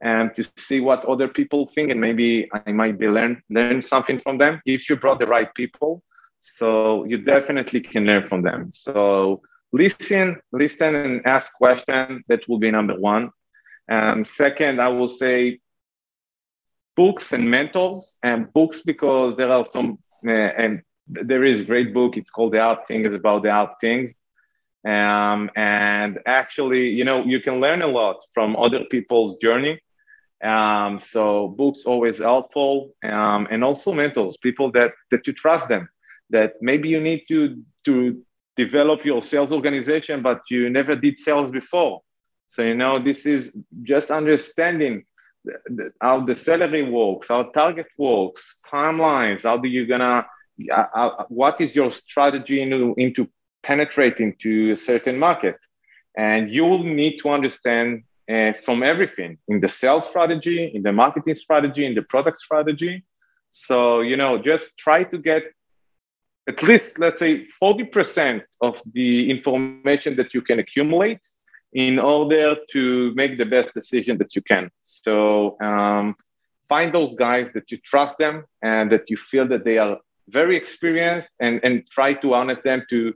and 0.00 0.34
to 0.34 0.48
see 0.56 0.80
what 0.80 1.04
other 1.04 1.28
people 1.28 1.66
think 1.66 1.90
and 1.90 2.00
maybe 2.00 2.48
I 2.52 2.72
might 2.72 2.98
be 2.98 3.08
learn 3.08 3.42
learn 3.50 3.82
something 3.82 4.18
from 4.20 4.38
them 4.38 4.62
if 4.64 4.88
you 4.88 4.96
brought 4.96 5.18
the 5.18 5.26
right 5.26 5.52
people. 5.54 6.02
So 6.40 7.04
you 7.04 7.18
definitely 7.18 7.80
can 7.80 8.06
learn 8.06 8.26
from 8.26 8.42
them. 8.42 8.72
So 8.72 9.42
listen, 9.72 10.40
listen 10.52 10.94
and 10.94 11.26
ask 11.26 11.52
questions. 11.54 12.22
That 12.28 12.48
will 12.48 12.58
be 12.58 12.70
number 12.70 12.98
one. 12.98 13.30
And 13.88 14.26
second, 14.26 14.80
I 14.80 14.88
will 14.88 15.08
say 15.08 15.60
books 16.96 17.32
and 17.32 17.50
mentors 17.50 18.18
and 18.22 18.52
books 18.52 18.82
because 18.82 19.36
there 19.36 19.52
are 19.52 19.64
some 19.64 19.98
uh, 20.26 20.30
and 20.30 20.82
there 21.06 21.44
is 21.44 21.62
a 21.62 21.64
great 21.64 21.92
book 21.92 22.16
it's 22.16 22.30
called 22.30 22.52
the 22.52 22.60
art 22.60 22.86
things 22.86 23.12
about 23.14 23.42
the 23.42 23.50
art 23.50 23.72
things. 23.80 24.14
Um, 24.86 25.50
and 25.56 26.18
actually 26.26 26.88
you 26.88 27.04
know 27.04 27.24
you 27.24 27.40
can 27.40 27.60
learn 27.60 27.82
a 27.82 27.86
lot 27.86 28.16
from 28.32 28.56
other 28.56 28.84
people's 28.90 29.36
journey. 29.36 29.80
Um, 30.42 31.00
so 31.00 31.48
books 31.48 31.84
always 31.84 32.18
helpful. 32.18 32.94
Um, 33.04 33.46
and 33.50 33.62
also 33.62 33.92
mentors 33.92 34.36
people 34.38 34.72
that 34.72 34.92
that 35.10 35.26
you 35.26 35.32
trust 35.32 35.68
them 35.68 35.88
that 36.30 36.54
maybe 36.60 36.88
you 36.88 37.00
need 37.00 37.24
to 37.28 37.62
to 37.84 38.22
develop 38.56 39.04
your 39.04 39.22
sales 39.22 39.52
organization 39.52 40.22
but 40.22 40.40
you 40.50 40.70
never 40.70 40.94
did 40.96 41.18
sales 41.18 41.50
before. 41.50 42.00
So 42.48 42.62
you 42.62 42.74
know 42.74 42.98
this 42.98 43.26
is 43.26 43.56
just 43.82 44.10
understanding 44.10 45.04
how 46.00 46.20
the 46.20 46.34
salary 46.34 46.82
works, 46.82 47.28
how 47.28 47.44
target 47.44 47.86
works, 47.96 48.60
timelines, 48.66 49.42
how 49.44 49.56
do 49.56 49.68
you 49.68 49.86
gonna, 49.86 50.26
uh, 50.70 50.86
uh, 50.94 51.24
what 51.28 51.60
is 51.60 51.74
your 51.74 51.90
strategy 51.90 52.60
into, 52.60 52.94
into 52.96 53.28
penetrating 53.62 54.36
to 54.40 54.72
a 54.72 54.76
certain 54.76 55.18
market? 55.18 55.56
And 56.16 56.50
you 56.50 56.64
will 56.64 56.84
need 56.84 57.18
to 57.18 57.30
understand 57.30 58.04
uh, 58.30 58.52
from 58.64 58.82
everything 58.82 59.38
in 59.48 59.60
the 59.60 59.68
sales 59.68 60.08
strategy, 60.08 60.70
in 60.74 60.82
the 60.82 60.92
marketing 60.92 61.34
strategy, 61.34 61.84
in 61.86 61.94
the 61.94 62.02
product 62.02 62.38
strategy. 62.38 63.04
So, 63.50 64.00
you 64.00 64.16
know, 64.16 64.38
just 64.38 64.78
try 64.78 65.04
to 65.04 65.18
get 65.18 65.44
at 66.48 66.62
least, 66.62 66.98
let's 66.98 67.18
say, 67.18 67.46
40% 67.62 68.42
of 68.60 68.82
the 68.92 69.30
information 69.30 70.16
that 70.16 70.34
you 70.34 70.42
can 70.42 70.58
accumulate 70.58 71.20
in 71.72 71.98
order 71.98 72.56
to 72.72 73.12
make 73.14 73.38
the 73.38 73.44
best 73.44 73.74
decision 73.74 74.18
that 74.18 74.34
you 74.34 74.42
can. 74.42 74.70
So 74.82 75.56
um, 75.60 76.16
find 76.68 76.92
those 76.92 77.14
guys 77.14 77.52
that 77.52 77.70
you 77.70 77.78
trust 77.78 78.18
them 78.18 78.44
and 78.62 78.90
that 78.92 79.08
you 79.08 79.16
feel 79.16 79.46
that 79.48 79.64
they 79.64 79.78
are 79.78 79.98
very 80.28 80.56
experienced 80.56 81.30
and, 81.40 81.60
and 81.62 81.84
try 81.90 82.14
to 82.14 82.32
harness 82.32 82.58
them 82.64 82.84
to 82.90 83.14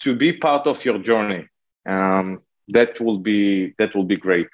to 0.00 0.16
be 0.16 0.32
part 0.32 0.66
of 0.66 0.84
your 0.84 0.98
journey. 0.98 1.48
Um, 1.86 2.42
that 2.68 3.00
will 3.00 3.18
be 3.18 3.74
that 3.78 3.94
will 3.94 4.04
be 4.04 4.16
great. 4.16 4.48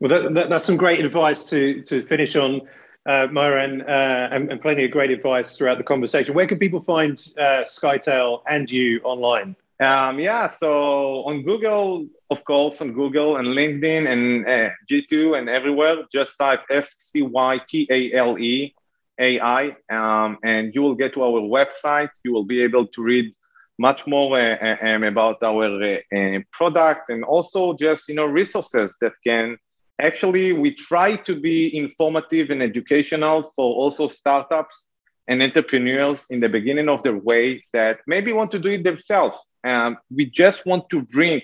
Well, 0.00 0.08
that, 0.08 0.34
that, 0.34 0.50
that's 0.50 0.64
some 0.64 0.76
great 0.76 1.04
advice 1.04 1.44
to 1.50 1.82
to 1.82 2.06
finish 2.06 2.36
on, 2.36 2.62
uh, 3.06 3.26
Meiran, 3.28 3.82
uh, 3.82 4.34
and, 4.34 4.50
and, 4.50 4.60
plenty 4.60 4.84
of 4.84 4.90
great 4.90 5.10
advice 5.10 5.56
throughout 5.56 5.78
the 5.78 5.84
conversation. 5.84 6.34
Where 6.34 6.46
can 6.46 6.58
people 6.58 6.80
find 6.80 7.12
uh, 7.38 7.64
Scytale 7.64 8.42
and 8.48 8.70
you 8.70 9.00
online? 9.04 9.56
Um, 9.78 10.18
yeah, 10.18 10.50
so 10.50 11.24
on 11.24 11.42
Google, 11.42 12.06
of 12.30 12.44
course, 12.44 12.80
on 12.80 12.92
Google 12.92 13.36
and 13.36 13.48
LinkedIn 13.48 14.08
and 14.08 14.46
uh, 14.46 14.70
G2 14.90 15.36
and 15.36 15.48
everywhere, 15.48 16.04
just 16.12 16.38
type 16.38 16.62
S 16.70 16.94
C 16.98 17.22
Y 17.22 17.60
T 17.68 17.88
A 17.90 18.12
L 18.12 18.38
E 18.38 18.74
A 19.18 19.40
I, 19.40 19.76
um, 19.90 20.38
and 20.44 20.72
you 20.74 20.82
will 20.82 20.94
get 20.94 21.12
to 21.14 21.22
our 21.24 21.40
website. 21.40 22.10
You 22.24 22.32
will 22.32 22.44
be 22.44 22.62
able 22.62 22.86
to 22.86 23.02
read 23.02 23.32
much 23.80 24.06
more 24.06 24.38
uh, 24.38 24.76
um, 24.82 25.04
about 25.04 25.42
our 25.42 25.82
uh, 25.82 26.38
product 26.52 27.08
and 27.08 27.24
also 27.24 27.72
just 27.74 28.08
you 28.08 28.14
know 28.14 28.26
resources 28.26 28.96
that 29.00 29.14
can 29.26 29.56
actually 29.98 30.52
we 30.52 30.74
try 30.74 31.16
to 31.16 31.34
be 31.40 31.74
informative 31.74 32.50
and 32.50 32.62
educational 32.62 33.42
for 33.56 33.74
also 33.74 34.06
startups 34.06 34.90
and 35.28 35.42
entrepreneurs 35.42 36.26
in 36.28 36.40
the 36.40 36.48
beginning 36.48 36.90
of 36.90 37.02
their 37.02 37.16
way 37.16 37.64
that 37.72 38.00
maybe 38.06 38.34
want 38.34 38.50
to 38.50 38.58
do 38.58 38.68
it 38.68 38.84
themselves 38.84 39.38
um, 39.64 39.96
we 40.14 40.26
just 40.26 40.66
want 40.66 40.84
to 40.90 41.00
bring 41.00 41.40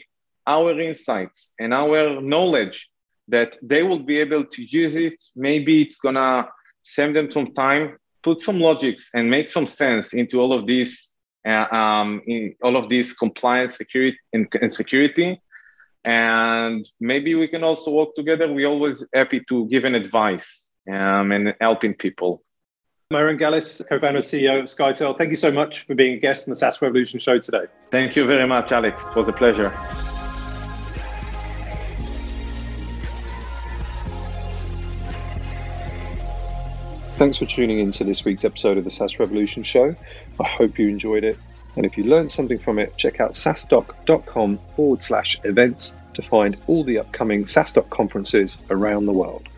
our 0.47 0.79
insights 0.81 1.55
and 1.59 1.75
our 1.75 2.21
knowledge 2.21 2.89
that 3.29 3.57
they 3.63 3.83
will 3.83 3.99
be 3.99 4.19
able 4.19 4.45
to 4.45 4.63
use 4.63 4.97
it. 4.97 5.21
Maybe 5.35 5.83
it's 5.83 5.99
gonna 5.99 6.49
save 6.83 7.15
them 7.15 7.31
some 7.31 7.53
time, 7.53 7.99
put 8.23 8.41
some 8.41 8.61
logics, 8.61 9.11
and 9.15 9.31
make 9.31 9.49
some 9.49 9.67
sense 9.67 10.15
into 10.15 10.41
all 10.41 10.53
of 10.53 10.67
these, 10.67 11.13
uh, 11.47 11.67
um, 11.73 12.23
in 12.27 12.55
all 12.63 12.77
of 12.77 12.89
these 12.89 13.13
compliance, 13.13 13.77
security, 13.77 14.19
and, 14.33 14.47
and, 14.61 14.73
security. 14.73 15.41
And 16.05 16.89
maybe 17.01 17.35
we 17.35 17.49
can 17.49 17.65
also 17.65 17.91
work 17.91 18.15
together. 18.15 18.53
We're 18.53 18.69
always 18.69 19.05
happy 19.13 19.41
to 19.49 19.67
give 19.69 19.85
an 19.85 19.97
advice 19.97 20.71
um, 20.89 21.33
and 21.33 21.55
helping 21.61 21.95
people. 21.95 22.45
Meiran 23.13 23.39
Galis, 23.39 23.83
co-founder 23.89 24.19
and 24.19 24.25
CEO 24.25 24.61
of 24.61 24.65
Scytale, 24.67 25.17
thank 25.17 25.31
you 25.31 25.37
so 25.37 25.53
much 25.53 25.87
for 25.87 25.95
being 25.95 26.15
a 26.15 26.19
guest 26.19 26.49
on 26.49 26.51
the 26.51 26.57
SaaS 26.57 26.83
Revolution 26.83 27.21
show 27.21 27.39
today. 27.39 27.67
Thank 27.93 28.17
you 28.17 28.27
very 28.27 28.49
much, 28.49 28.73
Alex. 28.73 29.07
It 29.07 29.15
was 29.15 29.29
a 29.29 29.33
pleasure. 29.33 29.73
Thanks 37.17 37.39
for 37.39 37.47
tuning 37.47 37.79
in 37.79 37.93
to 37.93 38.05
this 38.05 38.27
week's 38.27 38.45
episode 38.45 38.77
of 38.77 38.85
the 38.85 38.91
SaaS 38.91 39.19
Revolution 39.19 39.63
show. 39.63 39.97
I 40.39 40.45
hope 40.45 40.79
you 40.79 40.91
enjoyed 40.91 41.25
it. 41.25 41.39
And 41.75 41.87
if 41.87 41.97
you 41.97 42.05
learned 42.05 42.31
something 42.31 42.59
from 42.59 42.79
it, 42.79 42.95
check 42.99 43.21
out 43.21 43.33
saastock.com 43.33 44.59
forward 44.77 45.03
slash 45.03 45.41
events 45.43 45.97
to 46.13 46.21
find 46.21 46.59
all 46.67 46.85
the 46.85 46.99
upcoming 46.99 47.45
SaaStock 47.45 47.89
conferences 47.89 48.61
around 48.69 49.07
the 49.07 49.15
world. 49.15 49.49